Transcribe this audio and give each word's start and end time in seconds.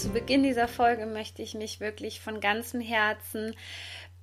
zu 0.00 0.08
Beginn 0.08 0.42
dieser 0.42 0.66
Folge 0.66 1.04
möchte 1.04 1.42
ich 1.42 1.52
mich 1.52 1.78
wirklich 1.78 2.20
von 2.20 2.40
ganzem 2.40 2.80
Herzen 2.80 3.54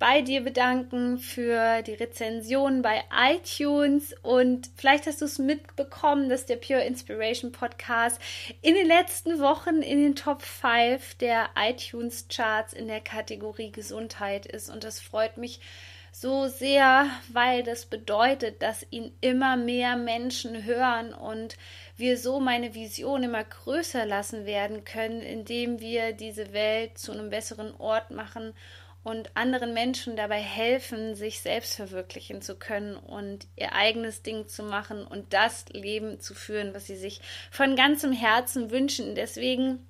bei 0.00 0.22
dir 0.22 0.40
bedanken 0.40 1.18
für 1.18 1.82
die 1.82 1.94
Rezension 1.94 2.82
bei 2.82 3.04
iTunes. 3.16 4.12
Und 4.22 4.70
vielleicht 4.74 5.06
hast 5.06 5.20
du 5.20 5.26
es 5.26 5.38
mitbekommen, 5.38 6.28
dass 6.28 6.46
der 6.46 6.56
Pure 6.56 6.82
Inspiration 6.82 7.52
Podcast 7.52 8.20
in 8.60 8.74
den 8.74 8.88
letzten 8.88 9.38
Wochen 9.38 9.76
in 9.76 10.02
den 10.02 10.16
Top 10.16 10.42
5 10.42 11.14
der 11.14 11.50
iTunes 11.56 12.26
Charts 12.28 12.72
in 12.72 12.88
der 12.88 13.00
Kategorie 13.00 13.70
Gesundheit 13.70 14.46
ist. 14.46 14.70
Und 14.70 14.82
das 14.82 14.98
freut 14.98 15.36
mich 15.36 15.60
so 16.10 16.48
sehr, 16.48 17.06
weil 17.32 17.62
das 17.62 17.86
bedeutet, 17.86 18.62
dass 18.62 18.84
ihn 18.90 19.12
immer 19.20 19.56
mehr 19.56 19.96
Menschen 19.96 20.64
hören 20.64 21.14
und 21.14 21.56
wir 21.98 22.16
so 22.16 22.40
meine 22.40 22.74
Vision 22.74 23.22
immer 23.22 23.44
größer 23.44 24.06
lassen 24.06 24.46
werden 24.46 24.84
können, 24.84 25.20
indem 25.20 25.80
wir 25.80 26.12
diese 26.12 26.52
Welt 26.52 26.96
zu 26.96 27.12
einem 27.12 27.30
besseren 27.30 27.74
Ort 27.74 28.10
machen 28.10 28.54
und 29.02 29.36
anderen 29.36 29.74
Menschen 29.74 30.16
dabei 30.16 30.40
helfen, 30.40 31.14
sich 31.14 31.40
selbst 31.40 31.74
verwirklichen 31.74 32.42
zu 32.42 32.56
können 32.56 32.96
und 32.96 33.46
ihr 33.56 33.72
eigenes 33.72 34.22
Ding 34.22 34.48
zu 34.48 34.62
machen 34.62 35.06
und 35.06 35.32
das 35.32 35.66
Leben 35.70 36.20
zu 36.20 36.34
führen, 36.34 36.74
was 36.74 36.86
sie 36.86 36.96
sich 36.96 37.20
von 37.50 37.74
ganzem 37.74 38.12
Herzen 38.12 38.70
wünschen. 38.70 39.14
Deswegen 39.14 39.86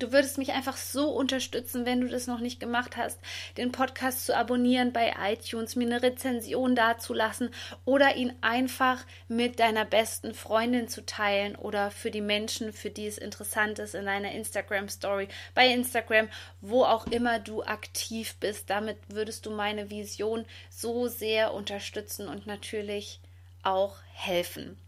Du 0.00 0.12
würdest 0.12 0.38
mich 0.38 0.52
einfach 0.52 0.78
so 0.78 1.10
unterstützen, 1.10 1.84
wenn 1.84 2.00
du 2.00 2.08
das 2.08 2.26
noch 2.26 2.40
nicht 2.40 2.58
gemacht 2.58 2.96
hast, 2.96 3.20
den 3.58 3.70
Podcast 3.70 4.24
zu 4.24 4.34
abonnieren 4.34 4.94
bei 4.94 5.14
iTunes, 5.30 5.76
mir 5.76 5.86
eine 5.86 6.02
Rezension 6.02 6.74
dazulassen 6.74 7.50
oder 7.84 8.16
ihn 8.16 8.32
einfach 8.40 9.04
mit 9.28 9.60
deiner 9.60 9.84
besten 9.84 10.32
Freundin 10.32 10.88
zu 10.88 11.04
teilen 11.04 11.54
oder 11.54 11.90
für 11.90 12.10
die 12.10 12.22
Menschen, 12.22 12.72
für 12.72 12.88
die 12.88 13.06
es 13.06 13.18
interessant 13.18 13.78
ist, 13.78 13.94
in 13.94 14.06
deiner 14.06 14.32
Instagram 14.32 14.88
Story, 14.88 15.28
bei 15.54 15.68
Instagram, 15.68 16.30
wo 16.62 16.84
auch 16.84 17.06
immer 17.08 17.38
du 17.38 17.62
aktiv 17.62 18.36
bist. 18.40 18.70
Damit 18.70 18.96
würdest 19.08 19.44
du 19.44 19.50
meine 19.50 19.90
Vision 19.90 20.46
so 20.70 21.08
sehr 21.08 21.52
unterstützen 21.52 22.26
und 22.26 22.46
natürlich 22.46 23.20
auch 23.62 23.96
helfen. 24.14 24.78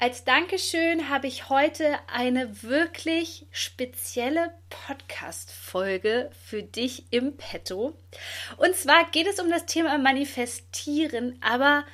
Als 0.00 0.24
Dankeschön 0.24 1.08
habe 1.08 1.28
ich 1.28 1.48
heute 1.48 1.98
eine 2.08 2.62
wirklich 2.62 3.46
spezielle 3.52 4.52
Podcast-Folge 4.68 6.30
für 6.44 6.62
dich 6.62 7.04
im 7.10 7.36
Petto. 7.36 7.94
Und 8.56 8.74
zwar 8.74 9.10
geht 9.12 9.28
es 9.28 9.38
um 9.38 9.48
das 9.48 9.66
Thema 9.66 9.96
Manifestieren, 9.96 11.38
aber 11.40 11.84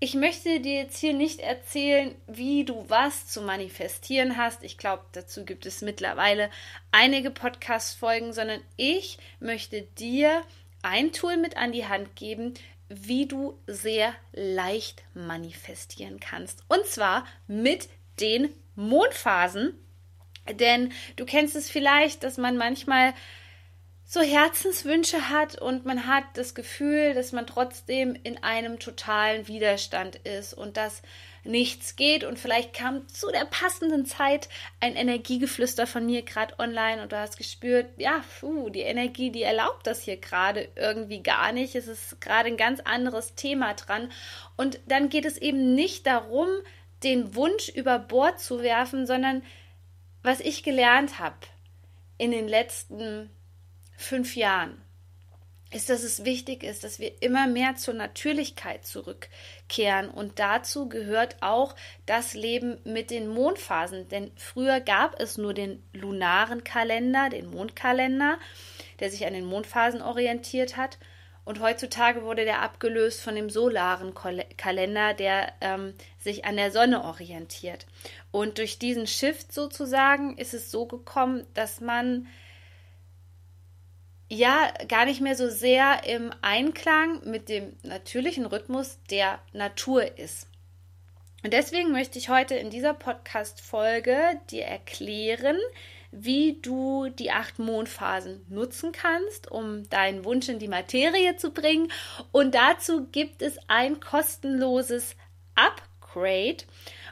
ich 0.00 0.14
möchte 0.14 0.60
dir 0.60 0.74
jetzt 0.74 0.98
hier 0.98 1.14
nicht 1.14 1.40
erzählen, 1.40 2.14
wie 2.26 2.64
du 2.64 2.84
was 2.88 3.26
zu 3.26 3.42
manifestieren 3.42 4.36
hast. 4.36 4.62
Ich 4.62 4.78
glaube, 4.78 5.04
dazu 5.12 5.44
gibt 5.44 5.66
es 5.66 5.82
mittlerweile 5.82 6.50
einige 6.92 7.30
Podcast-Folgen, 7.30 8.32
sondern 8.32 8.60
ich 8.76 9.18
möchte 9.40 9.82
dir 9.82 10.42
ein 10.82 11.12
Tool 11.12 11.36
mit 11.36 11.56
an 11.56 11.72
die 11.72 11.86
Hand 11.86 12.16
geben, 12.16 12.54
wie 12.90 13.26
du 13.26 13.58
sehr 13.66 14.12
leicht 14.32 15.04
manifestieren 15.14 16.18
kannst. 16.18 16.64
Und 16.68 16.84
zwar 16.86 17.24
mit 17.46 17.88
den 18.18 18.52
Mondphasen. 18.74 19.74
Denn 20.52 20.92
du 21.14 21.24
kennst 21.24 21.54
es 21.54 21.70
vielleicht, 21.70 22.24
dass 22.24 22.36
man 22.36 22.56
manchmal 22.56 23.14
so 24.04 24.20
Herzenswünsche 24.20 25.28
hat 25.28 25.56
und 25.56 25.86
man 25.86 26.08
hat 26.08 26.24
das 26.34 26.56
Gefühl, 26.56 27.14
dass 27.14 27.30
man 27.30 27.46
trotzdem 27.46 28.18
in 28.20 28.42
einem 28.42 28.80
totalen 28.80 29.46
Widerstand 29.46 30.16
ist 30.16 30.52
und 30.52 30.76
dass 30.76 31.02
nichts 31.44 31.96
geht. 31.96 32.24
Und 32.24 32.38
vielleicht 32.38 32.74
kam 32.74 33.08
zu 33.08 33.30
der 33.30 33.44
passenden 33.44 34.06
Zeit 34.06 34.48
ein 34.80 34.96
Energiegeflüster 34.96 35.86
von 35.86 36.06
mir 36.06 36.22
gerade 36.22 36.58
online 36.58 37.02
und 37.02 37.12
du 37.12 37.18
hast 37.18 37.36
gespürt, 37.36 37.86
ja, 37.96 38.22
puh, 38.40 38.70
die 38.70 38.80
Energie, 38.80 39.30
die 39.30 39.42
erlaubt 39.42 39.86
das 39.86 40.02
hier 40.02 40.16
gerade 40.16 40.68
irgendwie 40.76 41.22
gar 41.22 41.52
nicht. 41.52 41.74
Es 41.74 41.86
ist 41.86 42.20
gerade 42.20 42.48
ein 42.48 42.56
ganz 42.56 42.80
anderes 42.80 43.34
Thema 43.34 43.74
dran. 43.74 44.10
Und 44.56 44.80
dann 44.86 45.08
geht 45.08 45.24
es 45.24 45.36
eben 45.36 45.74
nicht 45.74 46.06
darum, 46.06 46.48
den 47.02 47.34
Wunsch 47.34 47.68
über 47.68 47.98
Bord 47.98 48.40
zu 48.40 48.62
werfen, 48.62 49.06
sondern 49.06 49.42
was 50.22 50.40
ich 50.40 50.62
gelernt 50.62 51.18
habe 51.18 51.36
in 52.18 52.30
den 52.30 52.46
letzten 52.46 53.30
fünf 53.96 54.36
Jahren, 54.36 54.82
ist, 55.72 55.88
dass 55.88 56.02
es 56.02 56.24
wichtig 56.24 56.64
ist, 56.64 56.82
dass 56.82 56.98
wir 56.98 57.22
immer 57.22 57.46
mehr 57.46 57.76
zur 57.76 57.94
Natürlichkeit 57.94 58.84
zurückkehren. 58.84 60.10
Und 60.10 60.38
dazu 60.40 60.88
gehört 60.88 61.36
auch 61.40 61.76
das 62.06 62.34
Leben 62.34 62.78
mit 62.84 63.10
den 63.10 63.28
Mondphasen. 63.28 64.08
Denn 64.08 64.32
früher 64.34 64.80
gab 64.80 65.20
es 65.20 65.38
nur 65.38 65.54
den 65.54 65.82
lunaren 65.92 66.64
Kalender, 66.64 67.28
den 67.28 67.50
Mondkalender, 67.50 68.38
der 68.98 69.10
sich 69.10 69.26
an 69.26 69.32
den 69.32 69.44
Mondphasen 69.44 70.02
orientiert 70.02 70.76
hat. 70.76 70.98
Und 71.44 71.60
heutzutage 71.60 72.22
wurde 72.22 72.44
der 72.44 72.62
abgelöst 72.62 73.22
von 73.22 73.34
dem 73.34 73.48
solaren 73.48 74.12
Kalender, 74.14 75.14
der 75.14 75.52
ähm, 75.60 75.94
sich 76.18 76.44
an 76.44 76.56
der 76.56 76.70
Sonne 76.70 77.04
orientiert. 77.04 77.86
Und 78.30 78.58
durch 78.58 78.78
diesen 78.78 79.06
Shift 79.06 79.52
sozusagen 79.52 80.36
ist 80.36 80.52
es 80.52 80.70
so 80.70 80.86
gekommen, 80.86 81.46
dass 81.54 81.80
man 81.80 82.26
ja 84.30 84.72
gar 84.88 85.04
nicht 85.04 85.20
mehr 85.20 85.36
so 85.36 85.50
sehr 85.50 86.04
im 86.06 86.32
Einklang 86.40 87.28
mit 87.28 87.48
dem 87.48 87.76
natürlichen 87.82 88.46
Rhythmus 88.46 88.98
der 89.10 89.40
Natur 89.52 90.16
ist. 90.18 90.46
Und 91.42 91.52
deswegen 91.52 91.90
möchte 91.90 92.18
ich 92.18 92.28
heute 92.28 92.54
in 92.54 92.70
dieser 92.70 92.94
Podcast-Folge 92.94 94.40
dir 94.50 94.64
erklären, 94.64 95.56
wie 96.12 96.58
du 96.60 97.08
die 97.08 97.30
acht 97.30 97.58
Mondphasen 97.58 98.44
nutzen 98.48 98.92
kannst, 98.92 99.50
um 99.50 99.88
deinen 99.88 100.24
Wunsch 100.24 100.48
in 100.48 100.58
die 100.58 100.68
Materie 100.68 101.36
zu 101.36 101.50
bringen. 101.50 101.90
Und 102.30 102.54
dazu 102.54 103.06
gibt 103.10 103.42
es 103.42 103.58
ein 103.68 104.00
kostenloses 104.00 105.16
Upgrade. 105.54 106.64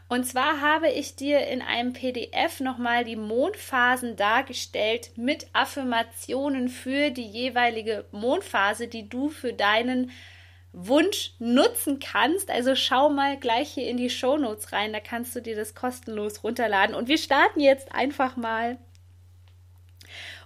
Und 0.09 0.25
zwar 0.25 0.63
habe 0.63 0.89
ich 0.89 1.17
dir 1.17 1.47
in 1.49 1.61
einem 1.61 1.93
PDF 1.93 2.61
nochmal 2.61 3.05
die 3.05 3.17
Mondphasen 3.17 4.17
dargestellt 4.17 5.11
mit 5.17 5.47
Affirmationen 5.53 6.71
für 6.71 7.11
die 7.11 7.27
jeweilige 7.27 8.07
Mondphase, 8.11 8.89
die 8.89 9.09
du 9.09 9.29
für 9.29 9.53
deinen 9.53 10.11
Wunsch 10.73 11.35
nutzen 11.39 11.99
kannst. 11.99 12.51
Also 12.51 12.75
schau 12.75 13.11
mal 13.11 13.39
gleich 13.39 13.71
hier 13.71 13.89
in 13.89 13.99
die 13.99 14.09
Show 14.09 14.39
Notes 14.39 14.73
rein, 14.73 14.95
da 14.95 15.01
kannst 15.01 15.37
du 15.37 15.43
dir 15.43 15.57
das 15.57 15.75
kostenlos 15.75 16.43
runterladen. 16.43 16.95
Und 16.95 17.09
wir 17.09 17.19
starten 17.19 17.61
jetzt 17.61 17.93
einfach 17.93 18.37
mal. 18.37 18.79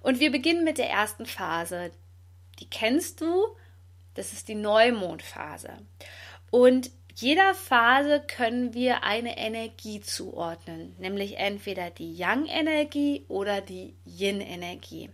Und 0.02 0.18
wir 0.18 0.32
beginnen 0.32 0.64
mit 0.64 0.78
der 0.78 0.90
ersten 0.90 1.26
Phase. 1.26 1.92
Die 2.58 2.68
kennst 2.68 3.20
du, 3.20 3.46
das 4.14 4.32
ist 4.32 4.48
die 4.48 4.56
Neumondphase. 4.56 5.70
Und 6.50 6.90
jeder 7.14 7.54
Phase 7.54 8.20
können 8.20 8.74
wir 8.74 9.02
eine 9.04 9.36
Energie 9.36 10.00
zuordnen, 10.00 10.94
nämlich 10.98 11.38
entweder 11.38 11.90
die 11.90 12.14
Yang-Energie 12.14 13.24
oder 13.28 13.60
die 13.60 13.94
Yin-Energie. 14.04 15.10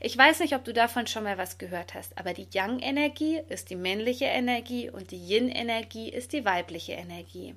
Ich 0.00 0.16
weiß 0.16 0.40
nicht, 0.40 0.54
ob 0.54 0.64
du 0.64 0.72
davon 0.72 1.06
schon 1.06 1.24
mal 1.24 1.38
was 1.38 1.58
gehört 1.58 1.94
hast, 1.94 2.18
aber 2.18 2.34
die 2.34 2.48
Yang-Energie 2.52 3.40
ist 3.48 3.70
die 3.70 3.76
männliche 3.76 4.26
Energie 4.26 4.90
und 4.90 5.10
die 5.10 5.16
Yin-Energie 5.16 6.08
ist 6.08 6.32
die 6.32 6.44
weibliche 6.44 6.92
Energie. 6.92 7.54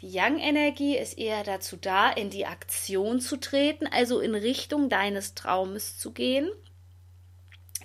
Die 0.00 0.10
Yang-Energie 0.10 0.96
ist 0.96 1.16
eher 1.16 1.44
dazu 1.44 1.76
da, 1.76 2.10
in 2.10 2.28
die 2.28 2.46
Aktion 2.46 3.20
zu 3.20 3.36
treten, 3.36 3.86
also 3.86 4.18
in 4.18 4.34
Richtung 4.34 4.88
deines 4.88 5.34
Traumes 5.34 5.96
zu 5.98 6.12
gehen. 6.12 6.50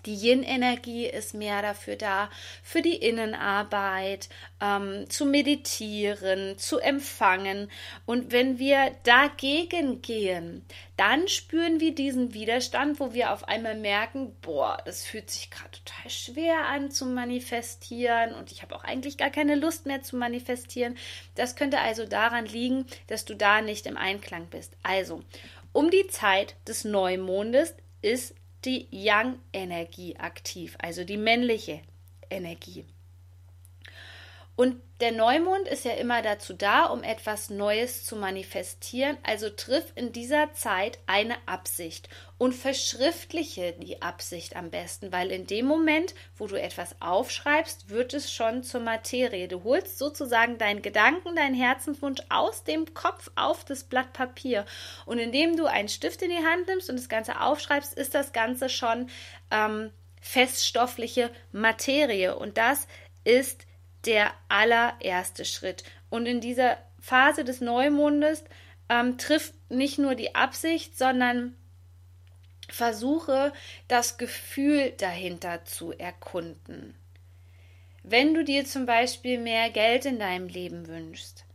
Die 0.07 0.15
Yin-Energie 0.15 1.05
ist 1.05 1.33
mehr 1.33 1.61
dafür 1.61 1.97
da, 1.97 2.29
für 2.63 2.81
die 2.81 2.95
Innenarbeit, 2.95 4.29
ähm, 4.61 5.09
zu 5.09 5.25
meditieren, 5.25 6.57
zu 6.57 6.79
empfangen. 6.79 7.69
Und 8.05 8.31
wenn 8.31 8.57
wir 8.57 8.95
dagegen 9.03 10.01
gehen, 10.01 10.65
dann 10.95 11.27
spüren 11.27 11.81
wir 11.81 11.93
diesen 11.93 12.33
Widerstand, 12.33 13.01
wo 13.01 13.13
wir 13.13 13.33
auf 13.33 13.49
einmal 13.49 13.75
merken, 13.75 14.33
boah, 14.41 14.77
das 14.85 15.05
fühlt 15.05 15.29
sich 15.29 15.51
gerade 15.51 15.71
total 15.71 16.09
schwer 16.09 16.65
an 16.67 16.89
zu 16.89 17.05
manifestieren 17.05 18.33
und 18.33 18.53
ich 18.53 18.61
habe 18.61 18.75
auch 18.77 18.85
eigentlich 18.85 19.17
gar 19.17 19.29
keine 19.29 19.55
Lust 19.55 19.85
mehr 19.85 20.01
zu 20.03 20.15
manifestieren. 20.15 20.97
Das 21.35 21.57
könnte 21.57 21.79
also 21.79 22.05
daran 22.05 22.45
liegen, 22.45 22.85
dass 23.07 23.25
du 23.25 23.35
da 23.35 23.59
nicht 23.59 23.85
im 23.85 23.97
Einklang 23.97 24.47
bist. 24.47 24.71
Also, 24.83 25.21
Um 25.73 25.91
die 25.91 26.07
Zeit 26.07 26.55
des 26.65 26.85
Neumondes 26.85 27.75
ist 28.01 28.33
die 28.67 28.87
Yang-Energie 28.91 30.17
aktiv, 30.17 30.75
also 30.79 31.05
die 31.05 31.17
männliche 31.17 31.81
Energie. 32.29 32.85
Und 34.57 34.81
der 35.01 35.11
Neumond 35.11 35.67
ist 35.67 35.85
ja 35.85 35.91
immer 35.91 36.23
dazu 36.23 36.51
da, 36.51 36.85
um 36.85 37.03
etwas 37.03 37.51
Neues 37.51 38.03
zu 38.03 38.15
manifestieren. 38.15 39.15
Also 39.21 39.51
triff 39.51 39.91
in 39.93 40.11
dieser 40.11 40.51
Zeit 40.53 40.97
eine 41.05 41.35
Absicht 41.45 42.09
und 42.39 42.55
verschriftliche 42.55 43.73
die 43.73 44.01
Absicht 44.01 44.55
am 44.55 44.71
besten, 44.71 45.11
weil 45.11 45.29
in 45.29 45.45
dem 45.45 45.67
Moment, 45.67 46.15
wo 46.35 46.47
du 46.47 46.59
etwas 46.59 46.99
aufschreibst, 46.99 47.91
wird 47.91 48.15
es 48.15 48.33
schon 48.33 48.63
zur 48.63 48.81
Materie. 48.81 49.47
Du 49.47 49.63
holst 49.63 49.99
sozusagen 49.99 50.57
deinen 50.57 50.81
Gedanken, 50.81 51.35
deinen 51.35 51.53
Herzenswunsch 51.53 52.21
aus 52.29 52.63
dem 52.63 52.95
Kopf 52.95 53.29
auf 53.35 53.63
das 53.63 53.83
Blatt 53.83 54.11
Papier. 54.11 54.65
Und 55.05 55.19
indem 55.19 55.55
du 55.55 55.67
einen 55.67 55.87
Stift 55.87 56.23
in 56.23 56.31
die 56.31 56.43
Hand 56.43 56.65
nimmst 56.65 56.89
und 56.89 56.95
das 56.95 57.09
Ganze 57.09 57.41
aufschreibst, 57.41 57.93
ist 57.93 58.15
das 58.15 58.33
Ganze 58.33 58.69
schon 58.69 59.11
ähm, 59.51 59.91
feststoffliche 60.19 61.29
Materie. 61.51 62.35
Und 62.35 62.57
das 62.57 62.87
ist 63.23 63.66
der 64.07 64.33
allererste 64.49 65.45
Schritt. 65.45 65.83
Und 66.09 66.25
in 66.25 66.41
dieser 66.41 66.77
Phase 66.99 67.43
des 67.43 67.61
Neumondes 67.61 68.43
ähm, 68.89 69.17
trifft 69.17 69.53
nicht 69.69 69.99
nur 69.99 70.15
die 70.15 70.35
Absicht, 70.35 70.97
sondern 70.97 71.55
versuche 72.69 73.53
das 73.87 74.17
Gefühl 74.17 74.91
dahinter 74.97 75.63
zu 75.65 75.91
erkunden. 75.93 76.95
Wenn 78.03 78.33
du 78.33 78.43
dir 78.43 78.65
zum 78.65 78.85
Beispiel 78.85 79.37
mehr 79.37 79.69
Geld 79.69 80.05
in 80.05 80.19
deinem 80.19 80.47
Leben 80.47 80.87
wünschst, 80.87 81.45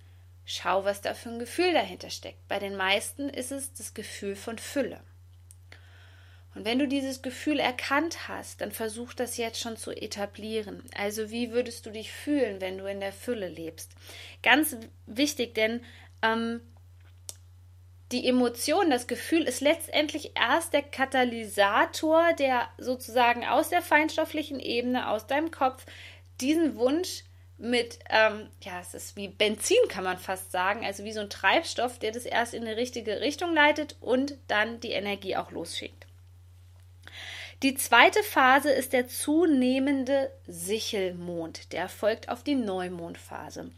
schau, 0.44 0.84
was 0.84 1.00
da 1.00 1.14
für 1.14 1.30
ein 1.30 1.38
Gefühl 1.38 1.72
dahinter 1.72 2.10
steckt. 2.10 2.46
Bei 2.48 2.58
den 2.58 2.76
meisten 2.76 3.28
ist 3.28 3.52
es 3.52 3.72
das 3.72 3.94
Gefühl 3.94 4.36
von 4.36 4.58
Fülle. 4.58 5.00
Und 6.54 6.64
wenn 6.66 6.78
du 6.78 6.86
dieses 6.86 7.22
Gefühl 7.22 7.58
erkannt 7.58 8.28
hast, 8.28 8.60
dann 8.60 8.72
versuch 8.72 9.14
das 9.14 9.36
jetzt 9.38 9.60
schon 9.60 9.76
zu 9.76 9.90
etablieren. 9.90 10.82
Also 10.96 11.30
wie 11.30 11.50
würdest 11.50 11.86
du 11.86 11.90
dich 11.90 12.12
fühlen, 12.12 12.60
wenn 12.60 12.78
du 12.78 12.84
in 12.86 13.00
der 13.00 13.12
Fülle 13.12 13.48
lebst? 13.48 13.92
Ganz 14.42 14.76
wichtig, 15.06 15.54
denn 15.54 15.80
ähm, 16.20 16.60
die 18.12 18.28
Emotion, 18.28 18.90
das 18.90 19.06
Gefühl 19.06 19.44
ist 19.44 19.62
letztendlich 19.62 20.32
erst 20.36 20.74
der 20.74 20.82
Katalysator, 20.82 22.34
der 22.34 22.68
sozusagen 22.76 23.46
aus 23.46 23.70
der 23.70 23.80
feinstofflichen 23.80 24.60
Ebene, 24.60 25.08
aus 25.08 25.26
deinem 25.26 25.50
Kopf, 25.50 25.86
diesen 26.40 26.76
Wunsch 26.76 27.24
mit, 27.56 27.98
ähm, 28.10 28.50
ja, 28.62 28.80
es 28.80 28.92
ist 28.92 29.16
wie 29.16 29.28
Benzin, 29.28 29.78
kann 29.88 30.04
man 30.04 30.18
fast 30.18 30.52
sagen, 30.52 30.84
also 30.84 31.04
wie 31.04 31.12
so 31.12 31.20
ein 31.20 31.30
Treibstoff, 31.30 31.98
der 31.98 32.12
das 32.12 32.26
erst 32.26 32.52
in 32.52 32.66
eine 32.66 32.76
richtige 32.76 33.20
Richtung 33.20 33.54
leitet 33.54 33.96
und 34.00 34.36
dann 34.48 34.80
die 34.80 34.90
Energie 34.90 35.36
auch 35.36 35.50
losschickt. 35.50 36.06
Die 37.62 37.76
zweite 37.76 38.24
Phase 38.24 38.72
ist 38.72 38.92
der 38.92 39.06
zunehmende 39.06 40.32
Sichelmond, 40.48 41.72
der 41.72 41.88
folgt 41.88 42.28
auf 42.28 42.42
die 42.42 42.56
Neumondphase. 42.56 43.70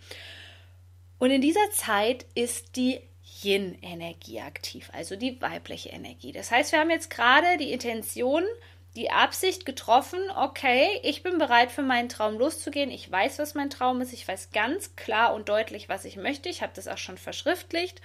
Und 1.19 1.31
in 1.31 1.43
dieser 1.43 1.71
Zeit 1.71 2.25
ist 2.35 2.77
die 2.77 3.01
Yin-Energie 3.43 4.41
aktiv, 4.41 4.89
also 4.95 5.17
die 5.17 5.39
weibliche 5.43 5.91
Energie. 5.91 6.33
Das 6.33 6.51
heißt, 6.51 6.73
wir 6.73 6.81
haben 6.81 6.89
jetzt 6.89 7.11
gerade 7.11 7.59
die 7.59 7.73
Intention, 7.73 8.43
die 8.97 9.11
Absicht 9.11 9.67
getroffen, 9.67 10.21
okay, 10.35 11.01
ich 11.03 11.23
bin 11.23 11.37
bereit 11.37 11.71
für 11.71 11.83
meinen 11.83 12.09
Traum 12.09 12.39
loszugehen. 12.39 12.91
Ich 12.91 13.11
weiß, 13.11 13.39
was 13.39 13.53
mein 13.53 13.69
Traum 13.69 14.01
ist. 14.01 14.15
Ich 14.15 14.27
weiß 14.27 14.51
ganz 14.53 14.97
klar 14.97 15.35
und 15.35 15.51
deutlich, 15.51 15.91
was 15.91 16.07
ich 16.07 16.17
möchte. 16.17 16.49
Ich 16.49 16.63
habe 16.63 16.73
das 16.75 16.89
auch 16.89 16.99
schon 16.99 17.19
verschriftlicht 17.19 18.01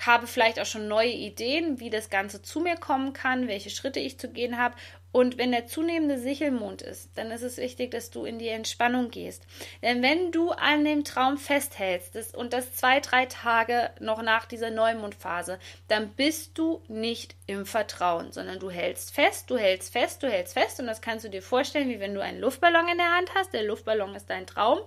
habe 0.00 0.26
vielleicht 0.26 0.58
auch 0.58 0.66
schon 0.66 0.88
neue 0.88 1.12
Ideen, 1.12 1.78
wie 1.80 1.90
das 1.90 2.10
Ganze 2.10 2.42
zu 2.42 2.60
mir 2.60 2.76
kommen 2.76 3.12
kann, 3.12 3.48
welche 3.48 3.70
Schritte 3.70 4.00
ich 4.00 4.18
zu 4.18 4.28
gehen 4.28 4.58
habe. 4.58 4.74
Und 5.12 5.36
wenn 5.36 5.52
der 5.52 5.66
zunehmende 5.66 6.18
Sichelmond 6.18 6.80
ist, 6.80 7.10
dann 7.16 7.30
ist 7.30 7.42
es 7.42 7.58
wichtig, 7.58 7.90
dass 7.90 8.10
du 8.10 8.24
in 8.24 8.38
die 8.38 8.48
Entspannung 8.48 9.10
gehst. 9.10 9.46
Denn 9.82 10.02
wenn 10.02 10.32
du 10.32 10.50
an 10.50 10.84
dem 10.84 11.04
Traum 11.04 11.36
festhältst 11.36 12.14
das, 12.14 12.34
und 12.34 12.54
das 12.54 12.74
zwei, 12.74 13.00
drei 13.00 13.26
Tage 13.26 13.90
noch 14.00 14.22
nach 14.22 14.46
dieser 14.46 14.70
Neumondphase, 14.70 15.58
dann 15.86 16.08
bist 16.14 16.56
du 16.56 16.82
nicht 16.88 17.36
im 17.46 17.66
Vertrauen, 17.66 18.32
sondern 18.32 18.58
du 18.58 18.70
hältst 18.70 19.14
fest, 19.14 19.50
du 19.50 19.58
hältst 19.58 19.92
fest, 19.92 20.22
du 20.22 20.30
hältst 20.30 20.54
fest. 20.54 20.80
Und 20.80 20.86
das 20.86 21.02
kannst 21.02 21.26
du 21.26 21.28
dir 21.28 21.42
vorstellen, 21.42 21.90
wie 21.90 22.00
wenn 22.00 22.14
du 22.14 22.22
einen 22.22 22.40
Luftballon 22.40 22.88
in 22.88 22.96
der 22.98 23.14
Hand 23.14 23.34
hast. 23.34 23.52
Der 23.52 23.64
Luftballon 23.64 24.14
ist 24.14 24.30
dein 24.30 24.46
Traum. 24.46 24.80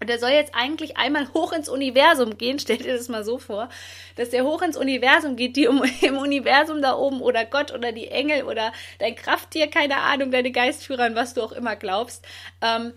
Und 0.00 0.08
der 0.08 0.18
soll 0.18 0.30
jetzt 0.30 0.54
eigentlich 0.54 0.96
einmal 0.96 1.32
hoch 1.34 1.52
ins 1.52 1.68
Universum 1.68 2.38
gehen. 2.38 2.58
Stell 2.60 2.78
dir 2.78 2.96
das 2.96 3.08
mal 3.08 3.24
so 3.24 3.38
vor, 3.38 3.68
dass 4.16 4.30
der 4.30 4.44
hoch 4.44 4.62
ins 4.62 4.76
Universum 4.76 5.36
geht, 5.36 5.56
die 5.56 5.64
im 5.64 6.18
Universum 6.18 6.82
da 6.82 6.96
oben 6.96 7.20
oder 7.20 7.44
Gott 7.44 7.72
oder 7.72 7.92
die 7.92 8.08
Engel 8.08 8.44
oder 8.44 8.72
dein 8.98 9.16
Krafttier, 9.16 9.68
keine 9.68 9.96
Ahnung, 9.98 10.30
deine 10.30 10.52
Geistführer, 10.52 11.04
an 11.04 11.14
was 11.14 11.34
du 11.34 11.42
auch 11.42 11.52
immer 11.52 11.76
glaubst. 11.76 12.24
Ähm, 12.62 12.92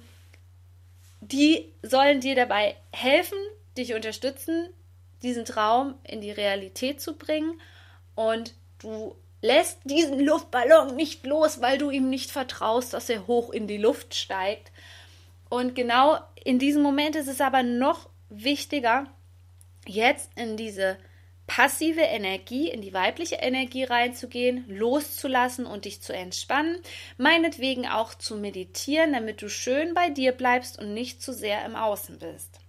die 1.22 1.72
sollen 1.82 2.20
dir 2.20 2.36
dabei 2.36 2.76
helfen, 2.92 3.38
dich 3.78 3.94
unterstützen, 3.94 4.70
diesen 5.24 5.46
Traum 5.46 5.96
in 6.04 6.22
die 6.22 6.32
Realität 6.32 7.00
zu 7.00 7.16
bringen. 7.16 7.60
Und 8.16 8.54
du 8.80 9.16
lässt 9.42 9.80
diesen 9.86 10.20
Luftballon 10.20 10.96
nicht 10.96 11.26
los, 11.26 11.62
weil 11.62 11.78
du 11.78 11.90
ihm 11.90 12.10
nicht 12.10 12.32
vertraust, 12.32 12.94
dass 12.94 13.10
er 13.10 13.28
hoch 13.28 13.52
in 13.52 13.68
die 13.68 13.78
Luft 13.78 14.14
steigt 14.14 14.72
und 15.52 15.76
genau 15.76 16.18
in 16.44 16.60
diesem 16.60 16.82
Moment 16.82 17.16
ist 17.16 17.28
es 17.28 17.42
aber 17.42 17.64
noch 17.64 18.10
wichtiger, 18.30 19.08
jetzt 19.86 20.32
in 20.36 20.58
diese 20.58 20.98
passive 21.48 22.02
Energie, 22.02 22.70
in 22.70 22.82
die 22.82 22.94
weibliche 22.94 23.36
Energie 23.36 23.84
reinzugehen, 23.84 24.64
loszulassen 24.70 25.66
und 25.66 25.86
dich 25.86 26.02
zu 26.02 26.14
entspannen, 26.14 26.80
meinetwegen 27.18 27.88
auch 27.88 28.14
zu 28.14 28.38
meditieren, 28.38 29.12
damit 29.12 29.42
du 29.42 29.50
schön 29.50 29.94
bei 29.94 30.10
dir 30.10 30.32
bleibst 30.32 30.80
und 30.80 30.94
nicht 30.94 31.22
zu 31.22 31.34
sehr 31.34 31.66
im 31.66 31.76
Außen 31.76 32.20
bist. 32.20 32.60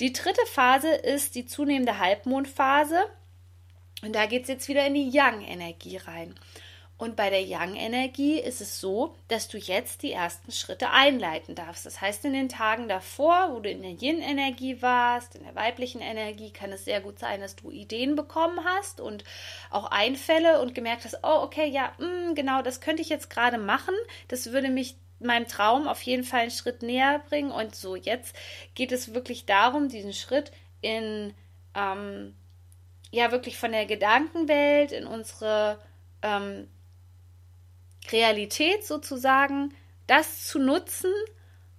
Die 0.00 0.12
dritte 0.12 0.44
Phase 0.46 0.88
ist 0.88 1.34
die 1.36 1.46
zunehmende 1.46 1.98
Halbmondphase 1.98 3.04
und 4.02 4.14
da 4.14 4.26
geht 4.26 4.42
es 4.42 4.48
jetzt 4.48 4.68
wieder 4.68 4.84
in 4.86 4.94
die 4.94 5.10
Yang-Energie 5.10 5.98
rein. 5.98 6.34
Und 7.02 7.16
bei 7.16 7.30
der 7.30 7.42
Yang-Energie 7.42 8.38
ist 8.38 8.60
es 8.60 8.80
so, 8.80 9.16
dass 9.26 9.48
du 9.48 9.58
jetzt 9.58 10.04
die 10.04 10.12
ersten 10.12 10.52
Schritte 10.52 10.90
einleiten 10.90 11.56
darfst. 11.56 11.84
Das 11.84 12.00
heißt, 12.00 12.24
in 12.26 12.32
den 12.32 12.48
Tagen 12.48 12.86
davor, 12.86 13.48
wo 13.50 13.58
du 13.58 13.68
in 13.68 13.82
der 13.82 14.00
Yin-Energie 14.00 14.80
warst, 14.82 15.34
in 15.34 15.42
der 15.42 15.56
weiblichen 15.56 16.00
Energie, 16.00 16.52
kann 16.52 16.70
es 16.70 16.84
sehr 16.84 17.00
gut 17.00 17.18
sein, 17.18 17.40
dass 17.40 17.56
du 17.56 17.72
Ideen 17.72 18.14
bekommen 18.14 18.60
hast 18.64 19.00
und 19.00 19.24
auch 19.70 19.90
Einfälle 19.90 20.62
und 20.62 20.76
gemerkt 20.76 21.04
hast, 21.04 21.18
oh, 21.24 21.42
okay, 21.42 21.66
ja, 21.66 21.92
mh, 21.98 22.06
mm, 22.06 22.34
genau, 22.36 22.62
das 22.62 22.80
könnte 22.80 23.02
ich 23.02 23.08
jetzt 23.08 23.30
gerade 23.30 23.58
machen. 23.58 23.96
Das 24.28 24.52
würde 24.52 24.68
mich 24.68 24.94
meinem 25.18 25.48
Traum 25.48 25.88
auf 25.88 26.02
jeden 26.02 26.22
Fall 26.22 26.42
einen 26.42 26.50
Schritt 26.52 26.82
näher 26.82 27.20
bringen. 27.28 27.50
Und 27.50 27.74
so, 27.74 27.96
jetzt 27.96 28.36
geht 28.76 28.92
es 28.92 29.12
wirklich 29.12 29.44
darum, 29.44 29.88
diesen 29.88 30.12
Schritt 30.12 30.52
in, 30.82 31.34
ähm, 31.74 32.36
ja, 33.10 33.32
wirklich 33.32 33.58
von 33.58 33.72
der 33.72 33.86
Gedankenwelt 33.86 34.92
in 34.92 35.08
unsere 35.08 35.80
ähm, 36.22 36.68
Realität 38.12 38.84
sozusagen, 38.86 39.74
das 40.06 40.46
zu 40.46 40.58
nutzen 40.58 41.12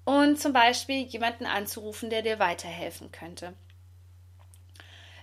und 0.06 0.40
zum 0.40 0.54
Beispiel 0.54 1.04
jemanden 1.04 1.46
anzurufen, 1.46 2.10
der 2.10 2.22
dir 2.22 2.40
weiterhelfen 2.40 3.12
könnte. 3.12 3.54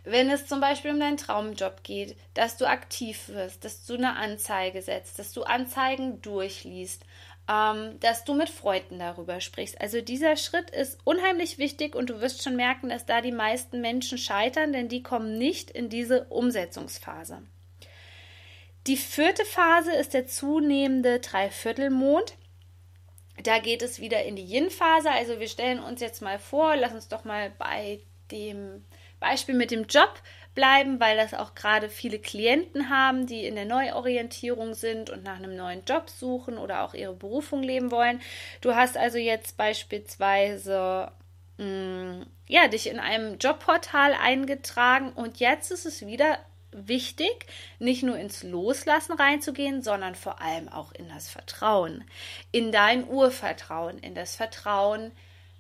Wenn 0.05 0.31
es 0.31 0.47
zum 0.47 0.61
Beispiel 0.61 0.93
um 0.93 1.01
deinen 1.01 1.19
Traumjob 1.19 1.83
geht, 1.83 2.17
dass 2.33 2.57
du 2.57 2.67
aktiv 2.67 3.29
wirst, 3.29 3.65
dass 3.65 3.85
du 3.85 3.95
eine 3.95 4.17
Anzeige 4.17 4.81
setzt, 4.81 5.19
dass 5.19 5.33
du 5.33 5.43
Anzeigen 5.43 6.23
durchliest, 6.23 7.05
ähm, 7.51 8.01
dass 8.01 8.25
du 8.25 8.35
mit 8.35 8.49
Freunden 8.49 8.99
darüber 8.99 9.41
sprichst. 9.41 9.81
Also 9.81 10.01
dieser 10.01 10.37
Schritt 10.37 10.71
ist 10.71 10.99
unheimlich 11.05 11.59
wichtig 11.59 11.95
und 11.95 12.09
du 12.09 12.21
wirst 12.21 12.43
schon 12.43 12.57
merken, 12.57 12.89
dass 12.89 13.05
da 13.05 13.21
die 13.21 13.33
meisten 13.33 13.81
Menschen 13.81 14.17
scheitern, 14.17 14.73
denn 14.73 14.89
die 14.89 15.03
kommen 15.03 15.37
nicht 15.37 15.71
in 15.71 15.91
diese 15.91 16.25
Umsetzungsphase. 16.25 17.43
Die 18.87 18.97
vierte 18.97 19.45
Phase 19.45 19.93
ist 19.93 20.15
der 20.15 20.27
zunehmende 20.27 21.21
Dreiviertelmond. 21.21 22.35
Da 23.43 23.59
geht 23.59 23.83
es 23.83 24.01
wieder 24.01 24.25
in 24.25 24.37
die 24.37 24.45
Yin-Phase. 24.45 25.11
Also 25.11 25.39
wir 25.39 25.49
stellen 25.49 25.81
uns 25.81 26.01
jetzt 26.01 26.23
mal 26.23 26.39
vor, 26.39 26.77
lass 26.77 26.93
uns 26.93 27.09
doch 27.09 27.25
mal 27.25 27.53
bei 27.59 28.01
dem 28.31 28.85
Beispiel 29.19 29.55
mit 29.55 29.71
dem 29.71 29.85
Job 29.85 30.15
bleiben, 30.55 30.99
weil 30.99 31.17
das 31.17 31.35
auch 31.35 31.55
gerade 31.55 31.89
viele 31.89 32.19
Klienten 32.19 32.91
haben, 32.91 33.27
die 33.27 33.45
in 33.45 33.55
der 33.55 33.67
Neuorientierung 33.67 34.75
sind 34.75 35.11
und 35.11 35.23
nach 35.23 35.37
einem 35.37 35.55
neuen 35.55 35.85
Job 35.85 36.11
suchen 36.11 36.59
oder 36.59 36.83
auch 36.83 36.95
ihre 36.95 37.15
Berufung 37.15 37.63
leben 37.63 37.91
wollen. 37.91 38.21
Du 38.61 38.75
hast 38.75 38.97
also 38.97 39.19
jetzt 39.19 39.57
beispielsweise 39.57 41.13
mh, 41.59 41.65
mm, 41.65 42.27
ja, 42.49 42.67
dich 42.67 42.89
in 42.89 42.99
einem 42.99 43.39
Jobportal 43.39 44.15
eingetragen 44.15 45.13
und 45.13 45.39
jetzt 45.39 45.71
ist 45.71 45.87
es 45.87 46.05
wieder 46.05 46.39
wichtig, 46.73 47.47
nicht 47.79 48.03
nur 48.03 48.17
ins 48.17 48.43
Loslassen 48.43 49.13
reinzugehen, 49.13 49.83
sondern 49.83 50.15
vor 50.15 50.41
allem 50.41 50.69
auch 50.69 50.93
in 50.93 51.09
das 51.09 51.29
Vertrauen, 51.29 52.05
in 52.53 52.73
dein 52.73 53.09
Urvertrauen, 53.09 53.99
in 53.99 54.15
das 54.15 54.37
Vertrauen 54.37 55.13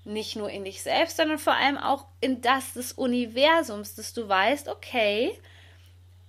nicht 0.05 0.37
nur 0.37 0.51
in 0.51 0.65
dich 0.65 0.83
selbst, 0.83 1.17
sondern 1.17 1.39
vor 1.39 1.55
allem 1.55 1.77
auch 1.77 2.07
in 2.21 2.41
das 2.41 2.73
des 2.73 2.93
Universums, 2.93 3.95
dass 3.95 4.13
du 4.13 4.29
weißt, 4.29 4.69
okay, 4.69 5.39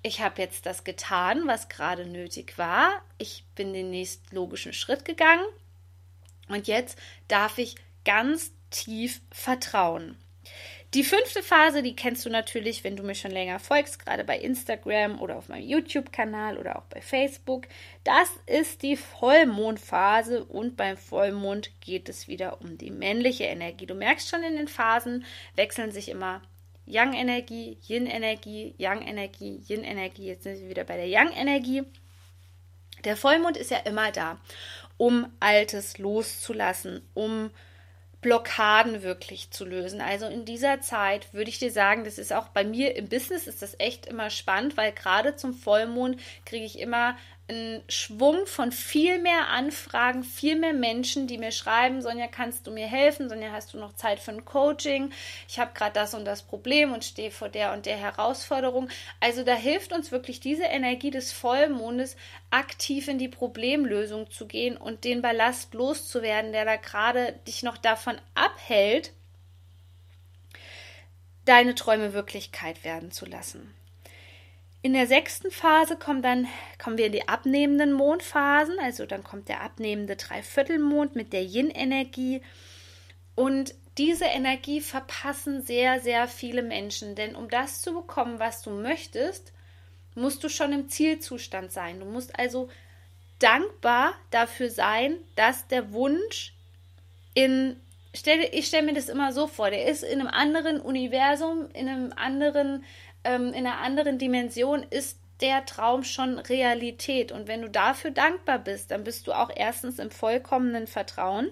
ich 0.03 0.21
habe 0.21 0.41
jetzt 0.41 0.65
das 0.65 0.83
getan, 0.83 1.43
was 1.45 1.69
gerade 1.69 2.05
nötig 2.05 2.57
war. 2.57 3.01
Ich 3.17 3.45
bin 3.55 3.73
den 3.73 3.91
nächsten 3.91 4.35
logischen 4.35 4.73
Schritt 4.73 5.05
gegangen. 5.05 5.45
Und 6.47 6.67
jetzt 6.67 6.97
darf 7.27 7.57
ich 7.57 7.75
ganz 8.03 8.51
tief 8.71 9.21
vertrauen. 9.31 10.17
Die 10.93 11.05
fünfte 11.05 11.41
Phase, 11.41 11.83
die 11.83 11.95
kennst 11.95 12.25
du 12.25 12.29
natürlich, 12.29 12.83
wenn 12.83 12.97
du 12.97 13.03
mir 13.03 13.15
schon 13.15 13.31
länger 13.31 13.59
folgst, 13.59 14.03
gerade 14.03 14.25
bei 14.25 14.37
Instagram 14.37 15.21
oder 15.21 15.37
auf 15.37 15.47
meinem 15.47 15.65
YouTube-Kanal 15.65 16.57
oder 16.57 16.77
auch 16.77 16.83
bei 16.89 16.99
Facebook. 16.99 17.67
Das 18.03 18.29
ist 18.45 18.81
die 18.81 18.97
Vollmondphase 18.97 20.43
und 20.43 20.75
beim 20.75 20.97
Vollmond 20.97 21.71
geht 21.79 22.09
es 22.09 22.27
wieder 22.27 22.59
um 22.59 22.77
die 22.77 22.91
männliche 22.91 23.45
Energie. 23.45 23.85
Du 23.85 23.95
merkst 23.95 24.29
schon 24.29 24.43
in 24.43 24.57
den 24.57 24.67
Phasen 24.67 25.23
wechseln 25.55 25.93
sich 25.93 26.09
immer 26.09 26.41
Yang-Energie, 26.85 27.77
Yin-Energie, 27.87 28.75
Yang-Energie, 28.77 29.61
Yin-Energie. 29.69 30.25
Jetzt 30.25 30.43
sind 30.43 30.59
wir 30.59 30.69
wieder 30.69 30.83
bei 30.83 30.97
der 30.97 31.07
Yang-Energie. 31.07 31.83
Der 33.05 33.15
Vollmond 33.15 33.55
ist 33.55 33.71
ja 33.71 33.77
immer 33.77 34.11
da, 34.11 34.41
um 34.97 35.31
Altes 35.39 35.99
loszulassen, 35.99 37.01
um 37.13 37.49
Blockaden 38.21 39.01
wirklich 39.01 39.49
zu 39.51 39.65
lösen. 39.65 39.99
Also 39.99 40.27
in 40.27 40.45
dieser 40.45 40.81
Zeit 40.81 41.33
würde 41.33 41.49
ich 41.49 41.59
dir 41.59 41.71
sagen, 41.71 42.03
das 42.03 42.17
ist 42.17 42.31
auch 42.31 42.49
bei 42.49 42.63
mir 42.63 42.95
im 42.95 43.09
Business 43.09 43.47
ist 43.47 43.61
das 43.61 43.75
echt 43.79 44.05
immer 44.05 44.29
spannend, 44.29 44.77
weil 44.77 44.91
gerade 44.91 45.35
zum 45.35 45.53
Vollmond 45.53 46.19
kriege 46.45 46.65
ich 46.65 46.79
immer 46.79 47.17
einen 47.51 47.83
Schwung 47.89 48.45
von 48.45 48.71
viel 48.71 49.19
mehr 49.19 49.49
Anfragen, 49.49 50.23
viel 50.23 50.55
mehr 50.55 50.73
Menschen, 50.73 51.27
die 51.27 51.37
mir 51.37 51.51
schreiben, 51.51 52.01
Sonja, 52.01 52.27
kannst 52.27 52.65
du 52.65 52.71
mir 52.71 52.87
helfen? 52.87 53.29
Sonja, 53.29 53.51
hast 53.51 53.73
du 53.73 53.77
noch 53.77 53.93
Zeit 53.93 54.19
für 54.19 54.31
ein 54.31 54.45
Coaching? 54.45 55.11
Ich 55.47 55.59
habe 55.59 55.71
gerade 55.73 55.93
das 55.93 56.13
und 56.13 56.25
das 56.25 56.43
Problem 56.43 56.93
und 56.93 57.03
stehe 57.03 57.31
vor 57.31 57.49
der 57.49 57.73
und 57.73 57.85
der 57.85 57.97
Herausforderung. 57.97 58.89
Also 59.19 59.43
da 59.43 59.53
hilft 59.53 59.93
uns 59.93 60.11
wirklich 60.11 60.39
diese 60.39 60.63
Energie 60.63 61.11
des 61.11 61.31
Vollmondes, 61.31 62.15
aktiv 62.49 63.07
in 63.07 63.17
die 63.17 63.29
Problemlösung 63.29 64.31
zu 64.31 64.47
gehen 64.47 64.77
und 64.77 65.03
den 65.03 65.21
Ballast 65.21 65.73
loszuwerden, 65.73 66.51
der 66.51 66.65
da 66.65 66.77
gerade 66.77 67.33
dich 67.47 67.63
noch 67.63 67.77
davon 67.77 68.17
abhält, 68.33 69.11
deine 71.45 71.75
Träume 71.75 72.13
Wirklichkeit 72.13 72.83
werden 72.83 73.11
zu 73.11 73.25
lassen. 73.25 73.73
In 74.83 74.93
der 74.93 75.05
sechsten 75.05 75.51
Phase 75.51 75.95
kommen 75.95 76.23
dann 76.23 76.47
kommen 76.79 76.97
wir 76.97 77.05
in 77.05 77.11
die 77.11 77.27
abnehmenden 77.27 77.93
Mondphasen, 77.93 78.79
also 78.79 79.05
dann 79.05 79.23
kommt 79.23 79.47
der 79.47 79.61
abnehmende 79.61 80.15
Dreiviertelmond 80.15 81.15
mit 81.15 81.33
der 81.33 81.43
Yin-Energie. 81.43 82.41
Und 83.35 83.75
diese 83.97 84.25
Energie 84.25 84.81
verpassen 84.81 85.61
sehr, 85.61 85.99
sehr 85.99 86.27
viele 86.27 86.63
Menschen, 86.63 87.13
denn 87.13 87.35
um 87.35 87.49
das 87.49 87.81
zu 87.81 87.93
bekommen, 87.93 88.39
was 88.39 88.63
du 88.63 88.71
möchtest, 88.71 89.53
musst 90.15 90.43
du 90.43 90.49
schon 90.49 90.73
im 90.73 90.89
Zielzustand 90.89 91.71
sein. 91.71 91.99
Du 91.99 92.05
musst 92.05 92.37
also 92.39 92.69
dankbar 93.37 94.13
dafür 94.31 94.69
sein, 94.69 95.17
dass 95.35 95.67
der 95.67 95.93
Wunsch 95.93 96.53
in 97.33 97.79
ich 98.13 98.67
stelle 98.67 98.83
mir 98.83 98.93
das 98.93 99.07
immer 99.07 99.31
so 99.31 99.47
vor, 99.47 99.69
der 99.69 99.85
ist 99.85 100.03
in 100.03 100.19
einem 100.19 100.27
anderen 100.27 100.81
Universum, 100.81 101.69
in 101.73 101.87
einem 101.87 102.11
anderen 102.13 102.83
ähm, 103.23 103.47
in 103.47 103.65
einer 103.67 103.79
anderen 103.79 104.17
Dimension 104.17 104.83
ist 104.83 105.19
der 105.41 105.65
Traum 105.65 106.03
schon 106.03 106.37
Realität. 106.37 107.31
Und 107.31 107.47
wenn 107.47 107.61
du 107.61 107.69
dafür 107.69 108.11
dankbar 108.11 108.59
bist, 108.59 108.91
dann 108.91 109.03
bist 109.03 109.27
du 109.27 109.33
auch 109.33 109.49
erstens 109.55 109.99
im 109.99 110.11
vollkommenen 110.11 110.87
Vertrauen 110.87 111.51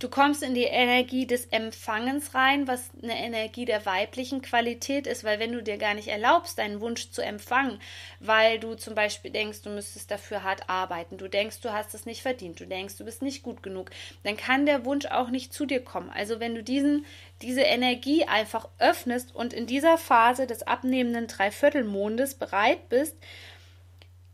Du 0.00 0.08
kommst 0.08 0.44
in 0.44 0.54
die 0.54 0.62
Energie 0.62 1.26
des 1.26 1.46
Empfangens 1.46 2.32
rein, 2.32 2.68
was 2.68 2.90
eine 3.02 3.18
Energie 3.18 3.64
der 3.64 3.84
weiblichen 3.84 4.42
Qualität 4.42 5.08
ist, 5.08 5.24
weil 5.24 5.40
wenn 5.40 5.50
du 5.50 5.60
dir 5.60 5.76
gar 5.76 5.94
nicht 5.94 6.06
erlaubst, 6.06 6.58
deinen 6.58 6.80
Wunsch 6.80 7.10
zu 7.10 7.20
empfangen, 7.20 7.80
weil 8.20 8.60
du 8.60 8.76
zum 8.76 8.94
Beispiel 8.94 9.32
denkst, 9.32 9.62
du 9.62 9.70
müsstest 9.70 10.08
dafür 10.12 10.44
hart 10.44 10.70
arbeiten, 10.70 11.18
du 11.18 11.26
denkst, 11.26 11.62
du 11.62 11.72
hast 11.72 11.94
es 11.94 12.06
nicht 12.06 12.22
verdient, 12.22 12.60
du 12.60 12.66
denkst, 12.66 12.96
du 12.96 13.04
bist 13.04 13.22
nicht 13.22 13.42
gut 13.42 13.60
genug, 13.60 13.90
dann 14.22 14.36
kann 14.36 14.66
der 14.66 14.84
Wunsch 14.84 15.06
auch 15.06 15.30
nicht 15.30 15.52
zu 15.52 15.66
dir 15.66 15.82
kommen. 15.82 16.10
Also 16.10 16.38
wenn 16.38 16.54
du 16.54 16.62
diesen, 16.62 17.04
diese 17.42 17.62
Energie 17.62 18.24
einfach 18.24 18.68
öffnest 18.78 19.34
und 19.34 19.52
in 19.52 19.66
dieser 19.66 19.98
Phase 19.98 20.46
des 20.46 20.62
abnehmenden 20.62 21.26
Dreiviertelmondes 21.26 22.34
bereit 22.34 22.88
bist, 22.88 23.16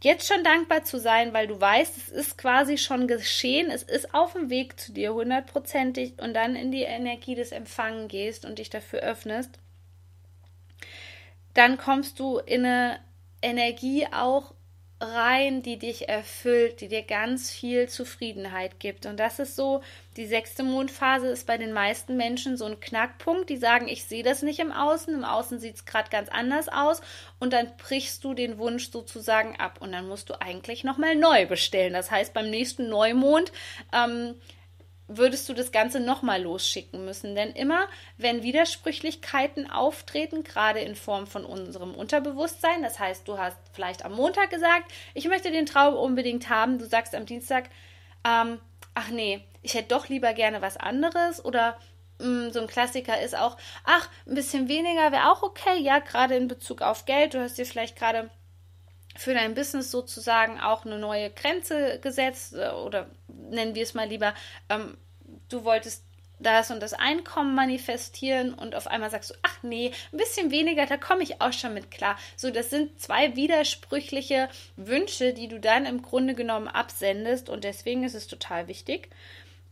jetzt 0.04 0.28
schon 0.28 0.44
dankbar 0.44 0.84
zu 0.84 1.00
sein, 1.00 1.32
weil 1.32 1.46
du 1.46 1.60
weißt, 1.60 1.96
es 1.96 2.08
ist 2.08 2.38
quasi 2.38 2.78
schon 2.78 3.08
geschehen, 3.08 3.70
es 3.70 3.82
ist 3.82 4.14
auf 4.14 4.34
dem 4.34 4.50
Weg 4.50 4.78
zu 4.78 4.92
dir 4.92 5.14
hundertprozentig 5.14 6.14
und 6.20 6.34
dann 6.34 6.54
in 6.54 6.70
die 6.70 6.82
Energie 6.82 7.34
des 7.34 7.52
Empfangen 7.52 8.06
gehst 8.08 8.44
und 8.44 8.58
dich 8.58 8.70
dafür 8.70 9.00
öffnest, 9.00 9.58
dann 11.54 11.78
kommst 11.78 12.20
du 12.20 12.38
in 12.38 12.64
eine 12.64 13.00
Energie 13.42 14.06
auch 14.12 14.53
rein, 15.00 15.62
die 15.62 15.78
dich 15.78 16.08
erfüllt, 16.08 16.80
die 16.80 16.88
dir 16.88 17.02
ganz 17.02 17.50
viel 17.50 17.88
Zufriedenheit 17.88 18.78
gibt. 18.80 19.06
Und 19.06 19.18
das 19.18 19.38
ist 19.38 19.56
so, 19.56 19.82
die 20.16 20.26
sechste 20.26 20.62
Mondphase 20.62 21.26
ist 21.28 21.46
bei 21.46 21.58
den 21.58 21.72
meisten 21.72 22.16
Menschen 22.16 22.56
so 22.56 22.64
ein 22.64 22.80
Knackpunkt. 22.80 23.50
Die 23.50 23.56
sagen, 23.56 23.88
ich 23.88 24.04
sehe 24.04 24.22
das 24.22 24.42
nicht 24.42 24.60
im 24.60 24.72
Außen, 24.72 25.12
im 25.12 25.24
Außen 25.24 25.58
sieht 25.58 25.76
es 25.76 25.84
gerade 25.84 26.10
ganz 26.10 26.28
anders 26.28 26.68
aus. 26.68 27.00
Und 27.38 27.52
dann 27.52 27.72
brichst 27.76 28.24
du 28.24 28.34
den 28.34 28.58
Wunsch 28.58 28.90
sozusagen 28.90 29.56
ab. 29.56 29.78
Und 29.80 29.92
dann 29.92 30.08
musst 30.08 30.30
du 30.30 30.40
eigentlich 30.40 30.84
nochmal 30.84 31.16
neu 31.16 31.46
bestellen. 31.46 31.92
Das 31.92 32.10
heißt, 32.10 32.32
beim 32.32 32.50
nächsten 32.50 32.88
Neumond 32.88 33.52
ähm, 33.92 34.34
würdest 35.06 35.48
du 35.48 35.54
das 35.54 35.72
Ganze 35.72 36.00
nochmal 36.00 36.42
losschicken 36.42 37.04
müssen. 37.04 37.34
Denn 37.34 37.52
immer, 37.52 37.88
wenn 38.16 38.42
Widersprüchlichkeiten 38.42 39.70
auftreten, 39.70 40.44
gerade 40.44 40.80
in 40.80 40.94
Form 40.94 41.26
von 41.26 41.44
unserem 41.44 41.94
Unterbewusstsein, 41.94 42.82
das 42.82 42.98
heißt, 42.98 43.28
du 43.28 43.38
hast 43.38 43.58
vielleicht 43.72 44.04
am 44.04 44.14
Montag 44.14 44.50
gesagt, 44.50 44.90
ich 45.12 45.28
möchte 45.28 45.50
den 45.50 45.66
Traum 45.66 45.94
unbedingt 45.94 46.48
haben, 46.48 46.78
du 46.78 46.86
sagst 46.86 47.14
am 47.14 47.26
Dienstag, 47.26 47.68
ähm, 48.24 48.58
ach 48.94 49.10
nee, 49.10 49.44
ich 49.62 49.74
hätte 49.74 49.88
doch 49.88 50.08
lieber 50.08 50.32
gerne 50.32 50.62
was 50.62 50.76
anderes 50.76 51.44
oder 51.44 51.78
mm, 52.18 52.50
so 52.50 52.60
ein 52.60 52.66
Klassiker 52.66 53.20
ist 53.20 53.36
auch, 53.36 53.58
ach, 53.84 54.08
ein 54.26 54.34
bisschen 54.34 54.68
weniger 54.68 55.12
wäre 55.12 55.30
auch 55.30 55.42
okay, 55.42 55.78
ja, 55.80 55.98
gerade 55.98 56.36
in 56.36 56.48
Bezug 56.48 56.80
auf 56.80 57.04
Geld, 57.04 57.34
du 57.34 57.42
hast 57.42 57.58
dir 57.58 57.66
vielleicht 57.66 57.96
gerade 57.96 58.30
für 59.16 59.34
dein 59.34 59.54
Business 59.54 59.90
sozusagen 59.90 60.60
auch 60.60 60.84
eine 60.84 60.98
neue 60.98 61.30
Grenze 61.30 62.00
gesetzt 62.00 62.54
äh, 62.54 62.70
oder 62.70 63.08
nennen 63.54 63.74
wir 63.74 63.82
es 63.82 63.94
mal 63.94 64.08
lieber, 64.08 64.34
ähm, 64.68 64.96
du 65.48 65.64
wolltest 65.64 66.04
das 66.40 66.70
und 66.70 66.80
das 66.80 66.94
Einkommen 66.94 67.54
manifestieren 67.54 68.54
und 68.54 68.74
auf 68.74 68.86
einmal 68.86 69.10
sagst 69.10 69.30
du, 69.30 69.34
ach 69.42 69.62
nee, 69.62 69.92
ein 70.12 70.18
bisschen 70.18 70.50
weniger, 70.50 70.86
da 70.86 70.96
komme 70.96 71.22
ich 71.22 71.40
auch 71.40 71.52
schon 71.52 71.74
mit 71.74 71.90
klar. 71.90 72.18
So, 72.36 72.50
das 72.50 72.70
sind 72.70 73.00
zwei 73.00 73.36
widersprüchliche 73.36 74.48
Wünsche, 74.76 75.32
die 75.32 75.48
du 75.48 75.60
dann 75.60 75.86
im 75.86 76.02
Grunde 76.02 76.34
genommen 76.34 76.68
absendest 76.68 77.48
und 77.48 77.64
deswegen 77.64 78.04
ist 78.04 78.14
es 78.14 78.26
total 78.26 78.68
wichtig, 78.68 79.08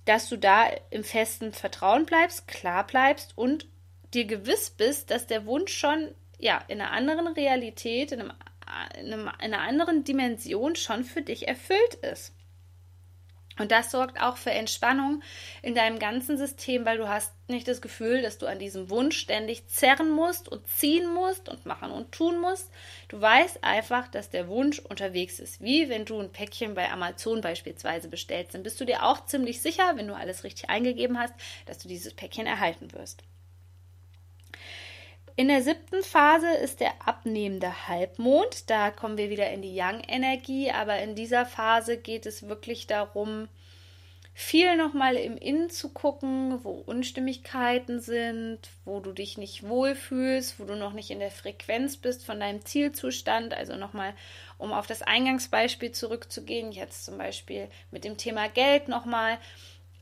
dass 0.05 0.29
du 0.29 0.37
da 0.37 0.67
im 0.91 1.05
festen 1.05 1.53
Vertrauen 1.53 2.07
bleibst, 2.07 2.49
klar 2.49 2.87
bleibst 2.87 3.37
und 3.37 3.67
dir 4.15 4.25
gewiss 4.25 4.71
bist, 4.71 5.11
dass 5.11 5.27
der 5.27 5.47
Wunsch 5.47 5.73
schon 5.73 6.15
ja 6.39 6.63
in 6.69 6.81
einer 6.81 6.93
anderen 6.93 7.29
Realität, 7.29 8.13
in 8.13 8.21
einem 8.21 8.33
in, 8.99 9.13
einer 9.13 9.61
anderen 9.61 10.05
Dimension 10.05 10.77
schon 10.77 11.05
für 11.05 11.23
dich 11.23 11.49
erfüllt 11.49 11.95
ist. 12.03 12.35
Und 13.59 13.71
das 13.71 13.91
sorgt 13.91 14.21
auch 14.21 14.37
für 14.37 14.51
Entspannung 14.51 15.23
in 15.63 15.75
deinem 15.75 15.99
ganzen 15.99 16.39
System, 16.39 16.87
weil 16.87 16.99
du 16.99 17.09
hast 17.09 17.33
nicht 17.49 17.69
das 17.69 17.83
Gefühl, 17.83 18.23
dass 18.23 18.39
du 18.39 18.47
an 18.47 18.59
diesem 18.59 18.89
Wunsch 18.89 19.19
ständig 19.19 19.69
zerren 19.69 20.11
musst 20.11 20.49
und 20.49 20.67
ziehen 20.67 21.13
musst 21.13 21.49
und 21.49 21.67
machen 21.67 21.91
und 21.91 22.13
tun 22.13 22.41
musst. 22.41 22.71
Du 23.09 23.21
weißt 23.21 23.63
einfach, 23.63 24.09
dass 24.09 24.31
der 24.31 24.49
Wunsch 24.49 24.79
unterwegs 24.79 25.39
ist. 25.39 25.61
Wie 25.61 25.89
wenn 25.89 26.05
du 26.05 26.19
ein 26.19 26.33
Päckchen 26.33 26.75
bei 26.75 26.91
Amazon 26.91 27.41
beispielsweise 27.41 28.09
bestellst, 28.09 28.55
dann 28.55 28.63
bist 28.63 28.81
du 28.81 28.85
dir 28.85 29.05
auch 29.05 29.27
ziemlich 29.27 29.61
sicher, 29.61 29.93
wenn 29.97 30.09
du 30.09 30.17
alles 30.17 30.45
richtig 30.45 30.71
eingegeben 30.71 31.19
hast, 31.19 31.35
dass 31.67 31.79
du 31.79 31.89
dieses 31.89 32.15
Päckchen 32.15 32.47
erhalten 32.47 32.93
wirst. 32.93 33.23
In 35.35 35.49
der 35.49 35.63
siebten 35.63 36.03
Phase 36.03 36.51
ist 36.51 36.81
der 36.81 36.93
abnehmende 37.07 37.89
Halbmond. 37.89 38.69
Da 38.69 38.91
kommen 38.91 39.17
wir 39.17 39.31
wieder 39.31 39.51
in 39.51 39.63
die 39.63 39.75
Yang-Energie, 39.75 40.71
aber 40.71 40.99
in 40.99 41.15
dieser 41.15 41.47
Phase 41.47 41.97
geht 41.97 42.27
es 42.27 42.49
wirklich 42.49 42.87
darum, 42.87 43.49
viel 44.35 44.77
nochmal 44.77 45.17
im 45.17 45.37
Innen 45.37 45.71
zu 45.71 45.91
gucken, 45.91 46.63
wo 46.65 46.71
Unstimmigkeiten 46.71 48.01
sind, 48.01 48.61
wo 48.85 49.01
du 49.01 49.13
dich 49.13 49.39
nicht 49.39 49.67
wohlfühlst, 49.67 50.59
wo 50.59 50.65
du 50.65 50.77
noch 50.77 50.93
nicht 50.93 51.11
in 51.11 51.19
der 51.19 51.31
Frequenz 51.31 51.97
bist 51.97 52.25
von 52.25 52.41
deinem 52.41 52.65
Zielzustand. 52.65 53.55
Also 53.55 53.77
nochmal, 53.77 54.15
um 54.59 54.73
auf 54.73 54.87
das 54.87 55.03
Eingangsbeispiel 55.03 55.93
zurückzugehen, 55.93 56.73
jetzt 56.73 57.05
zum 57.07 57.17
Beispiel 57.17 57.69
mit 57.91 58.05
dem 58.05 58.17
Thema 58.19 58.49
Geld 58.49 58.89
nochmal 58.89 59.39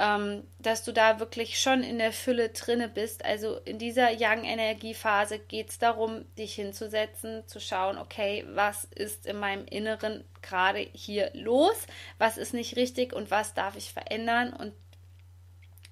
ähm, 0.00 0.44
dass 0.58 0.82
du 0.82 0.92
da 0.92 1.20
wirklich 1.20 1.60
schon 1.60 1.82
in 1.82 1.98
der 1.98 2.12
Fülle 2.12 2.48
drinne 2.48 2.88
bist. 2.88 3.22
Also 3.22 3.58
in 3.66 3.78
dieser 3.78 4.10
Yang-Energiephase 4.10 5.38
geht 5.38 5.68
es 5.68 5.78
darum, 5.78 6.24
dich 6.36 6.54
hinzusetzen, 6.54 7.46
zu 7.46 7.60
schauen, 7.60 7.98
okay, 7.98 8.46
was 8.54 8.84
ist 8.84 9.26
in 9.26 9.38
meinem 9.38 9.66
Inneren 9.66 10.24
gerade 10.40 10.78
hier 10.94 11.30
los, 11.34 11.86
was 12.16 12.38
ist 12.38 12.54
nicht 12.54 12.76
richtig 12.76 13.12
und 13.12 13.30
was 13.30 13.52
darf 13.52 13.76
ich 13.76 13.92
verändern 13.92 14.54
und 14.54 14.72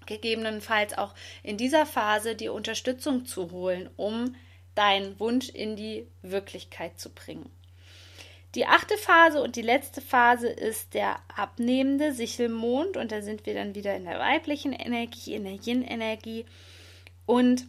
gegebenenfalls 0.07 0.97
auch 0.97 1.15
in 1.43 1.59
dieser 1.59 1.85
Phase 1.85 2.35
die 2.35 2.49
Unterstützung 2.49 3.27
zu 3.27 3.51
holen, 3.51 3.91
um 3.97 4.35
deinen 4.75 5.21
Wunsch 5.21 5.51
in 5.51 5.77
die 5.77 6.09
Wirklichkeit 6.23 6.99
zu 6.99 7.11
bringen. 7.11 7.51
Die 8.59 8.67
achte 8.67 8.99
Phase 8.99 9.41
und 9.41 9.55
die 9.55 9.63
letzte 9.63 10.01
Phase 10.01 10.49
ist 10.49 10.93
der 10.93 11.21
abnehmende 11.33 12.13
Sichelmond 12.13 12.97
und 12.97 13.13
da 13.13 13.23
sind 13.23 13.47
wir 13.47 13.55
dann 13.55 13.77
wieder 13.77 13.95
in 13.95 14.05
der 14.05 14.19
weiblichen 14.19 14.73
Energie, 14.73 15.35
in 15.35 15.45
der 15.45 15.53
Yin-Energie 15.53 16.45
und 17.25 17.69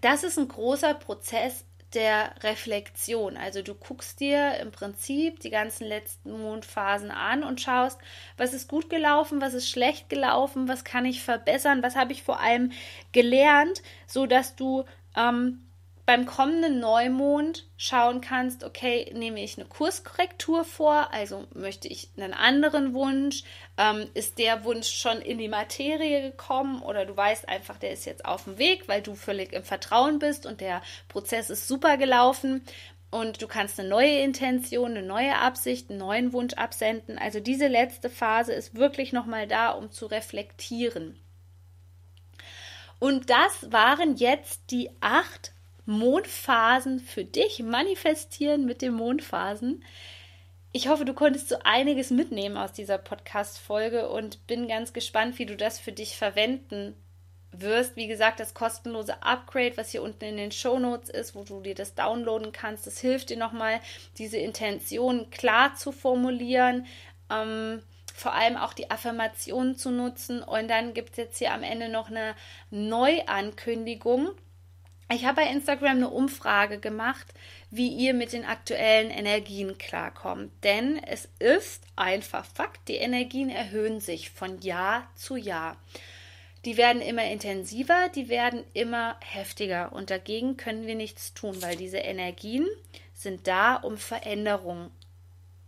das 0.00 0.24
ist 0.24 0.38
ein 0.38 0.48
großer 0.48 0.94
Prozess 0.94 1.66
der 1.92 2.34
Reflexion. 2.42 3.36
Also 3.36 3.60
du 3.60 3.74
guckst 3.74 4.20
dir 4.20 4.56
im 4.58 4.72
Prinzip 4.72 5.40
die 5.40 5.50
ganzen 5.50 5.86
letzten 5.86 6.40
Mondphasen 6.40 7.10
an 7.10 7.44
und 7.44 7.60
schaust, 7.60 8.00
was 8.38 8.54
ist 8.54 8.70
gut 8.70 8.88
gelaufen, 8.88 9.42
was 9.42 9.52
ist 9.52 9.68
schlecht 9.68 10.08
gelaufen, 10.08 10.66
was 10.66 10.82
kann 10.82 11.04
ich 11.04 11.22
verbessern, 11.22 11.82
was 11.82 11.94
habe 11.94 12.12
ich 12.12 12.22
vor 12.22 12.40
allem 12.40 12.72
gelernt, 13.12 13.82
so 14.06 14.24
dass 14.24 14.56
du 14.56 14.86
ähm, 15.14 15.67
beim 16.08 16.24
kommenden 16.24 16.80
Neumond 16.80 17.66
schauen 17.76 18.22
kannst, 18.22 18.64
okay, 18.64 19.12
nehme 19.14 19.44
ich 19.44 19.58
eine 19.58 19.68
Kurskorrektur 19.68 20.64
vor, 20.64 21.12
also 21.12 21.44
möchte 21.52 21.86
ich 21.86 22.08
einen 22.16 22.32
anderen 22.32 22.94
Wunsch, 22.94 23.42
ähm, 23.76 24.08
ist 24.14 24.38
der 24.38 24.64
Wunsch 24.64 24.88
schon 24.88 25.20
in 25.20 25.36
die 25.36 25.48
Materie 25.48 26.22
gekommen 26.22 26.80
oder 26.80 27.04
du 27.04 27.14
weißt 27.14 27.46
einfach, 27.46 27.76
der 27.76 27.90
ist 27.90 28.06
jetzt 28.06 28.24
auf 28.24 28.44
dem 28.44 28.56
Weg, 28.56 28.88
weil 28.88 29.02
du 29.02 29.14
völlig 29.14 29.52
im 29.52 29.64
Vertrauen 29.64 30.18
bist 30.18 30.46
und 30.46 30.62
der 30.62 30.80
Prozess 31.08 31.50
ist 31.50 31.68
super 31.68 31.98
gelaufen 31.98 32.62
und 33.10 33.42
du 33.42 33.46
kannst 33.46 33.78
eine 33.78 33.90
neue 33.90 34.20
Intention, 34.20 34.92
eine 34.92 35.02
neue 35.02 35.36
Absicht, 35.36 35.90
einen 35.90 35.98
neuen 35.98 36.32
Wunsch 36.32 36.54
absenden. 36.54 37.18
Also 37.18 37.38
diese 37.38 37.66
letzte 37.66 38.08
Phase 38.08 38.54
ist 38.54 38.74
wirklich 38.74 39.12
nochmal 39.12 39.46
da, 39.46 39.72
um 39.72 39.90
zu 39.90 40.06
reflektieren. 40.06 41.20
Und 42.98 43.28
das 43.28 43.70
waren 43.70 44.16
jetzt 44.16 44.70
die 44.70 44.88
acht 45.00 45.52
Mondphasen 45.88 47.00
für 47.00 47.24
dich 47.24 47.60
manifestieren 47.60 48.66
mit 48.66 48.82
den 48.82 48.92
Mondphasen. 48.92 49.82
Ich 50.70 50.88
hoffe, 50.88 51.06
du 51.06 51.14
konntest 51.14 51.48
so 51.48 51.56
einiges 51.64 52.10
mitnehmen 52.10 52.58
aus 52.58 52.74
dieser 52.74 52.98
Podcast-Folge 52.98 54.10
und 54.10 54.46
bin 54.46 54.68
ganz 54.68 54.92
gespannt, 54.92 55.38
wie 55.38 55.46
du 55.46 55.56
das 55.56 55.78
für 55.80 55.92
dich 55.92 56.18
verwenden 56.18 56.94
wirst. 57.52 57.96
Wie 57.96 58.06
gesagt, 58.06 58.38
das 58.38 58.52
kostenlose 58.52 59.22
Upgrade, 59.22 59.78
was 59.78 59.90
hier 59.90 60.02
unten 60.02 60.24
in 60.24 60.36
den 60.36 60.52
Show 60.52 60.78
Notes 60.78 61.08
ist, 61.08 61.34
wo 61.34 61.44
du 61.44 61.62
dir 61.62 61.74
das 61.74 61.94
downloaden 61.94 62.52
kannst, 62.52 62.86
das 62.86 62.98
hilft 62.98 63.30
dir 63.30 63.38
nochmal, 63.38 63.80
diese 64.18 64.36
Intention 64.36 65.30
klar 65.30 65.74
zu 65.74 65.90
formulieren. 65.90 66.84
Ähm, 67.30 67.82
vor 68.14 68.34
allem 68.34 68.58
auch 68.58 68.74
die 68.74 68.90
Affirmationen 68.90 69.74
zu 69.76 69.90
nutzen. 69.90 70.42
Und 70.42 70.68
dann 70.68 70.92
gibt 70.92 71.12
es 71.12 71.16
jetzt 71.16 71.38
hier 71.38 71.54
am 71.54 71.62
Ende 71.62 71.88
noch 71.88 72.10
eine 72.10 72.34
Neuankündigung 72.68 74.32
ich 75.10 75.24
habe 75.24 75.42
bei 75.42 75.50
Instagram 75.50 75.96
eine 75.96 76.10
Umfrage 76.10 76.78
gemacht, 76.78 77.26
wie 77.70 77.88
ihr 77.88 78.12
mit 78.12 78.32
den 78.32 78.44
aktuellen 78.44 79.10
Energien 79.10 79.78
klarkommt. 79.78 80.52
Denn 80.64 81.02
es 81.02 81.28
ist 81.38 81.84
einfach 81.96 82.44
Fakt, 82.44 82.88
die 82.88 82.96
Energien 82.96 83.48
erhöhen 83.48 84.00
sich 84.00 84.30
von 84.30 84.60
Jahr 84.60 85.08
zu 85.14 85.36
Jahr. 85.36 85.76
Die 86.64 86.76
werden 86.76 87.00
immer 87.00 87.24
intensiver, 87.24 88.10
die 88.14 88.28
werden 88.28 88.64
immer 88.74 89.16
heftiger 89.20 89.92
und 89.92 90.10
dagegen 90.10 90.56
können 90.56 90.86
wir 90.86 90.96
nichts 90.96 91.32
tun, 91.32 91.62
weil 91.62 91.76
diese 91.76 91.98
Energien 91.98 92.66
sind 93.14 93.46
da, 93.46 93.76
um 93.76 93.96
Veränderung 93.96 94.90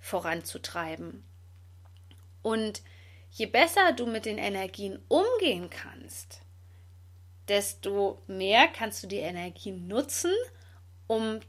voranzutreiben. 0.00 1.24
Und 2.42 2.82
je 3.30 3.46
besser 3.46 3.92
du 3.92 4.06
mit 4.06 4.26
den 4.26 4.38
Energien 4.38 4.98
umgehen 5.08 5.70
kannst, 5.70 6.42
desto 7.50 8.22
mehr 8.26 8.68
kannst 8.68 9.02
du 9.02 9.06
die 9.06 9.18
Energie 9.18 9.72
nutzen, 9.72 10.32
um 11.06 11.40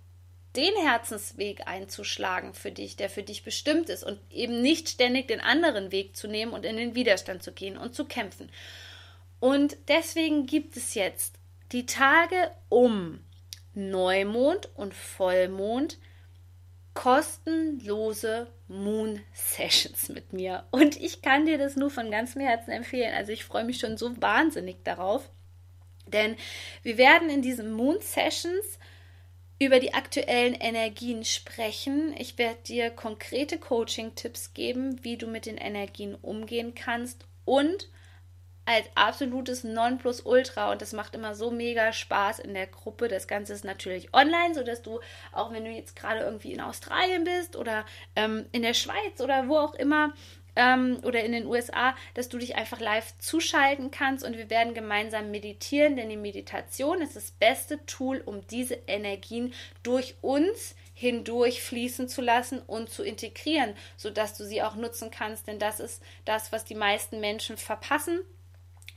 den 0.56 0.74
Herzensweg 0.86 1.66
einzuschlagen 1.68 2.54
für 2.54 2.72
dich, 2.72 2.98
der 2.98 3.10
für 3.10 3.24
dich 3.24 3.44
bestimmt 3.44 3.88
ist 3.88 4.04
und 4.04 4.20
eben 4.30 4.62
nicht 4.62 4.90
ständig 4.90 5.28
den 5.28 5.40
anderen 5.40 5.92
Weg 5.94 6.18
zu 6.18 6.28
nehmen 6.28 6.52
und 6.52 6.66
in 6.66 6.76
den 6.76 6.96
Widerstand 6.96 7.42
zu 7.42 7.54
gehen 7.54 7.78
und 7.78 7.96
zu 7.96 8.06
kämpfen. 8.06 8.50
Und 9.40 9.78
deswegen 9.88 10.46
gibt 10.46 10.76
es 10.76 10.94
jetzt 10.94 11.36
die 11.72 11.86
Tage 11.86 12.52
um 12.68 13.24
Neumond 13.74 14.70
und 14.76 14.94
Vollmond 14.94 15.98
kostenlose 16.94 18.48
Moon 18.68 19.22
Sessions 19.34 20.10
mit 20.10 20.34
mir. 20.34 20.66
Und 20.72 21.00
ich 21.00 21.22
kann 21.22 21.46
dir 21.46 21.58
das 21.58 21.78
nur 21.78 21.90
von 21.90 22.12
ganzem 22.12 22.42
Herzen 22.42 22.72
empfehlen. 22.72 23.14
Also 23.14 23.32
ich 23.32 23.46
freue 23.46 23.64
mich 23.64 23.80
schon 23.80 23.98
so 23.98 24.22
wahnsinnig 24.22 24.84
darauf. 24.84 25.30
Denn 26.12 26.36
wir 26.84 26.98
werden 26.98 27.30
in 27.30 27.42
diesen 27.42 27.72
Moon 27.72 28.00
Sessions 28.02 28.80
über 29.60 29.80
die 29.80 29.94
aktuellen 29.94 30.56
Energien 30.56 31.24
sprechen. 31.24 32.16
Ich 32.18 32.38
werde 32.38 32.62
dir 32.66 32.90
konkrete 32.90 33.60
Coaching-Tipps 33.60 34.54
geben, 34.54 35.04
wie 35.04 35.18
du 35.18 35.28
mit 35.28 35.46
den 35.46 35.58
Energien 35.58 36.16
umgehen 36.16 36.74
kannst 36.74 37.26
und 37.46 37.90
als 38.66 38.86
absolutes 38.96 39.64
Nonplusultra 39.64 40.72
und 40.72 40.82
das 40.82 40.94
macht 40.94 41.16
immer 41.16 41.36
so 41.36 41.52
mega 41.52 41.92
Spaß 41.94 42.40
in 42.40 42.54
der 42.54 42.68
Gruppe. 42.68 43.08
Das 43.08 43.28
Ganze 43.28 43.54
ist 43.54 43.66
natürlich 43.66 44.14
online, 44.14 44.54
sodass 44.54 44.82
du, 44.82 45.00
auch 45.32 45.52
wenn 45.52 45.66
du 45.66 45.72
jetzt 45.72 45.96
gerade 45.96 46.22
irgendwie 46.22 46.54
in 46.54 46.62
Australien 46.62 47.24
bist 47.24 47.56
oder 47.56 47.86
ähm, 48.16 48.46
in 48.52 48.62
der 48.62 48.74
Schweiz 48.74 49.20
oder 49.20 49.48
wo 49.48 49.58
auch 49.58 49.74
immer, 49.74 50.14
ähm, 50.56 51.00
oder 51.04 51.24
in 51.24 51.32
den 51.32 51.46
USA, 51.46 51.96
dass 52.14 52.30
du 52.30 52.38
dich 52.38 52.56
einfach 52.56 52.80
live 52.80 53.18
zuschalten 53.20 53.92
kannst 53.92 54.26
und 54.26 54.38
wir 54.38 54.50
werden 54.50 54.74
gemeinsam 54.74 55.32
meditieren, 55.32 55.96
denn 55.96 56.10
die 56.10 56.18
Meditation 56.18 57.02
ist 57.02 57.16
das 57.16 57.32
beste 57.32 57.86
Tool, 57.86 58.22
um 58.26 58.46
diese 58.48 58.78
Energien 58.88 59.54
durch 59.84 60.16
uns 60.22 60.76
hindurch 60.94 61.64
fließen 61.64 62.08
zu 62.10 62.22
lassen 62.22 62.60
und 62.60 62.90
zu 62.90 63.04
integrieren, 63.04 63.74
sodass 63.98 64.38
du 64.38 64.46
sie 64.46 64.62
auch 64.62 64.76
nutzen 64.76 65.10
kannst, 65.10 65.48
denn 65.48 65.58
das 65.58 65.80
ist 65.80 66.04
das, 66.26 66.52
was 66.52 66.64
die 66.64 66.76
meisten 66.76 67.20
Menschen 67.20 67.58
verpassen. 67.58 68.20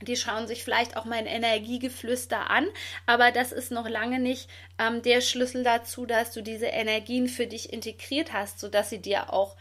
Die 0.01 0.17
schauen 0.17 0.45
sich 0.45 0.63
vielleicht 0.63 0.97
auch 0.97 1.05
mein 1.05 1.25
Energiegeflüster 1.25 2.49
an, 2.49 2.67
aber 3.05 3.31
das 3.31 3.51
ist 3.51 3.71
noch 3.71 3.87
lange 3.87 4.19
nicht 4.19 4.49
ähm, 4.77 5.01
der 5.01 5.21
Schlüssel 5.21 5.63
dazu, 5.63 6.05
dass 6.05 6.31
du 6.31 6.41
diese 6.41 6.67
Energien 6.67 7.27
für 7.27 7.47
dich 7.47 7.71
integriert 7.71 8.33
hast, 8.33 8.59
sodass 8.59 8.89
sie 8.89 9.01
dir 9.01 9.33
auch 9.33 9.55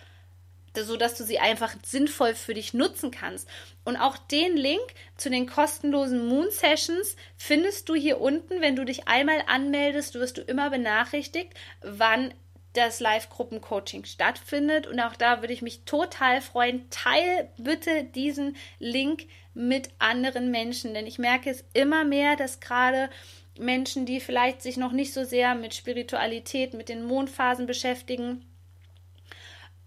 so 0.83 0.97
dass 0.97 1.15
du 1.17 1.25
sie 1.25 1.39
einfach 1.39 1.75
sinnvoll 1.85 2.35
für 2.35 2.55
dich 2.55 2.75
nutzen 2.75 3.11
kannst. 3.11 3.49
Und 3.85 3.97
auch 3.97 4.17
den 4.17 4.57
Link 4.57 4.83
zu 5.17 5.31
den 5.31 5.47
kostenlosen 5.47 6.27
Moon 6.27 6.51
Sessions 6.51 7.17
findest 7.37 7.89
du 7.89 7.95
hier 7.95 8.21
unten. 8.21 8.61
Wenn 8.61 8.77
du 8.77 8.85
dich 8.85 9.07
einmal 9.07 9.43
anmeldest, 9.47 10.15
wirst 10.15 10.39
du 10.39 10.43
immer 10.43 10.71
benachrichtigt, 10.71 11.53
wann 11.83 12.35
das 12.73 13.01
Live-Gruppen-Coaching 13.01 14.05
stattfindet. 14.05 14.87
Und 14.87 15.01
auch 15.01 15.15
da 15.15 15.41
würde 15.41 15.53
ich 15.53 15.63
mich 15.63 15.85
total 15.85 16.41
freuen. 16.41 16.91
Teil 16.91 17.49
bitte 17.57 18.05
diesen 18.05 18.57
Link 18.79 19.27
mit 19.55 19.91
anderen 20.01 20.51
Menschen, 20.51 20.95
denn 20.95 21.07
ich 21.07 21.19
merke 21.19 21.49
es 21.49 21.65
immer 21.73 22.05
mehr, 22.05 22.35
dass 22.35 22.59
gerade 22.59 23.09
Menschen, 23.57 24.05
die 24.05 24.19
vielleicht 24.19 24.63
sich 24.63 24.77
noch 24.77 24.91
nicht 24.91 25.13
so 25.13 25.25
sehr 25.25 25.55
mit 25.55 25.75
Spiritualität, 25.75 26.75
mit 26.75 26.89
den 26.89 27.05
Mondphasen 27.05 27.67
beschäftigen, 27.67 28.45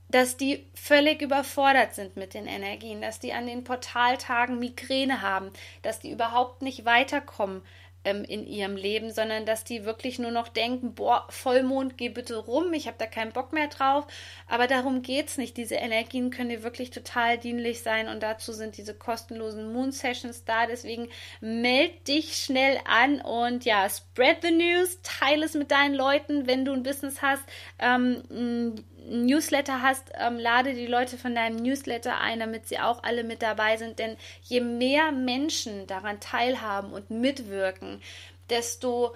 dass 0.09 0.37
die 0.37 0.65
völlig 0.73 1.21
überfordert 1.21 1.93
sind 1.93 2.15
mit 2.15 2.33
den 2.33 2.47
Energien, 2.47 3.01
dass 3.01 3.19
die 3.19 3.33
an 3.33 3.47
den 3.47 3.63
Portaltagen 3.63 4.59
Migräne 4.59 5.21
haben, 5.21 5.51
dass 5.81 5.99
die 5.99 6.11
überhaupt 6.11 6.61
nicht 6.61 6.85
weiterkommen 6.85 7.61
ähm, 8.07 8.23
in 8.23 8.47
ihrem 8.47 8.77
Leben, 8.77 9.11
sondern 9.11 9.45
dass 9.45 9.65
die 9.65 9.83
wirklich 9.83 10.17
nur 10.17 10.31
noch 10.31 10.47
denken, 10.47 10.93
boah, 10.95 11.25
Vollmond, 11.29 11.97
geh 11.97 12.07
bitte 12.07 12.37
rum, 12.37 12.71
ich 12.71 12.87
habe 12.87 12.95
da 12.97 13.05
keinen 13.05 13.33
Bock 13.33 13.51
mehr 13.51 13.67
drauf. 13.67 14.07
Aber 14.47 14.67
darum 14.67 15.01
geht 15.01 15.27
es 15.27 15.37
nicht. 15.37 15.57
Diese 15.57 15.75
Energien 15.75 16.29
können 16.29 16.49
dir 16.49 16.63
wirklich 16.63 16.89
total 16.89 17.37
dienlich 17.37 17.81
sein 17.81 18.07
und 18.07 18.23
dazu 18.23 18.53
sind 18.53 18.77
diese 18.77 18.93
kostenlosen 18.93 19.73
Moon 19.73 19.91
Sessions 19.91 20.45
da. 20.45 20.67
Deswegen 20.67 21.09
meld 21.41 22.07
dich 22.07 22.37
schnell 22.37 22.79
an 22.85 23.19
und 23.19 23.65
ja, 23.65 23.89
spread 23.89 24.37
the 24.41 24.51
news, 24.51 24.99
teile 25.03 25.45
es 25.45 25.53
mit 25.53 25.71
deinen 25.71 25.95
Leuten, 25.95 26.47
wenn 26.47 26.63
du 26.63 26.71
ein 26.71 26.83
Business 26.83 27.21
hast. 27.21 27.43
Ähm, 27.79 28.75
Newsletter 29.09 29.81
hast, 29.81 30.11
ähm, 30.19 30.37
lade 30.37 30.73
die 30.73 30.87
Leute 30.87 31.17
von 31.17 31.33
deinem 31.33 31.57
Newsletter 31.57 32.19
ein, 32.19 32.39
damit 32.39 32.67
sie 32.67 32.79
auch 32.79 33.03
alle 33.03 33.23
mit 33.23 33.41
dabei 33.41 33.77
sind. 33.77 33.99
Denn 33.99 34.17
je 34.43 34.61
mehr 34.61 35.11
Menschen 35.11 35.87
daran 35.87 36.19
teilhaben 36.19 36.91
und 36.91 37.09
mitwirken, 37.09 38.01
desto 38.49 39.15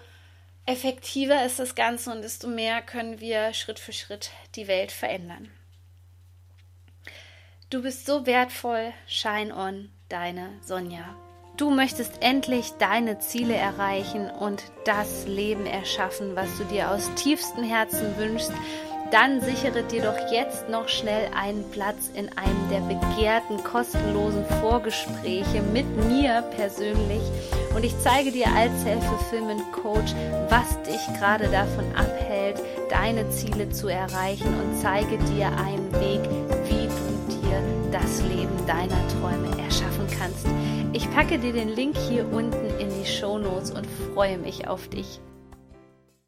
effektiver 0.66 1.46
ist 1.46 1.60
das 1.60 1.76
Ganze 1.76 2.12
und 2.12 2.22
desto 2.22 2.48
mehr 2.48 2.82
können 2.82 3.20
wir 3.20 3.54
Schritt 3.54 3.80
für 3.80 3.94
Schritt 3.94 4.32
die 4.56 4.68
Welt 4.68 4.92
verändern. 4.92 5.50
Du 7.70 7.82
bist 7.82 8.06
so 8.06 8.26
wertvoll. 8.26 8.94
Shine 9.08 9.56
on, 9.56 9.92
deine 10.10 10.50
Sonja. 10.62 11.16
Du 11.58 11.70
möchtest 11.70 12.22
endlich 12.22 12.72
deine 12.80 13.20
Ziele 13.20 13.56
erreichen 13.56 14.30
und 14.30 14.64
das 14.86 15.28
Leben 15.28 15.66
erschaffen, 15.66 16.36
was 16.36 16.58
du 16.58 16.64
dir 16.66 16.92
aus 16.92 17.14
tiefstem 17.16 17.64
Herzen 17.64 18.18
wünschst 18.18 18.52
dann 19.12 19.42
sichere 19.42 19.84
dir 19.84 20.04
doch 20.04 20.32
jetzt 20.32 20.70
noch 20.70 20.88
schnell 20.88 21.30
einen 21.36 21.70
Platz 21.72 22.10
in 22.14 22.30
einem 22.38 22.70
der 22.70 22.82
begehrten 22.82 23.64
kostenlosen 23.64 24.46
Vorgespräche 24.62 25.62
mit 25.74 25.86
mir 26.08 26.44
persönlich 26.56 27.22
und 27.76 27.86
ich 27.86 27.98
zeige 28.00 28.32
dir 28.32 28.48
als 28.48 28.82
Self-Fulfillment-Coach, 28.84 30.14
was 30.50 30.82
dich 30.84 31.20
gerade 31.20 31.48
davon 31.48 31.86
abhält, 31.96 32.62
deine 32.90 33.30
Ziele 33.30 33.70
zu 33.70 33.88
erreichen 33.88 34.48
und 34.48 34.78
zeige 34.82 35.18
dir 35.34 35.48
einen 35.48 35.92
Weg, 35.94 36.22
wie 36.68 36.88
du 36.88 37.42
dir 37.42 37.62
das 37.92 38.22
Leben 38.24 38.66
deiner 38.68 39.08
Träume 39.08 39.58
erschaffen 39.64 40.08
kannst. 40.18 40.46
Ich 40.94 41.10
packe 41.12 41.40
dir 41.40 41.54
den 41.54 41.70
Link 41.70 41.98
hier 41.98 42.32
unten 42.32 42.80
in 42.80 42.90
die 42.90 43.10
Show 43.10 43.38
Notes 43.38 43.72
und 43.72 43.88
freue 44.14 44.38
mich 44.38 44.68
auf 44.68 44.90
dich. 44.90 45.22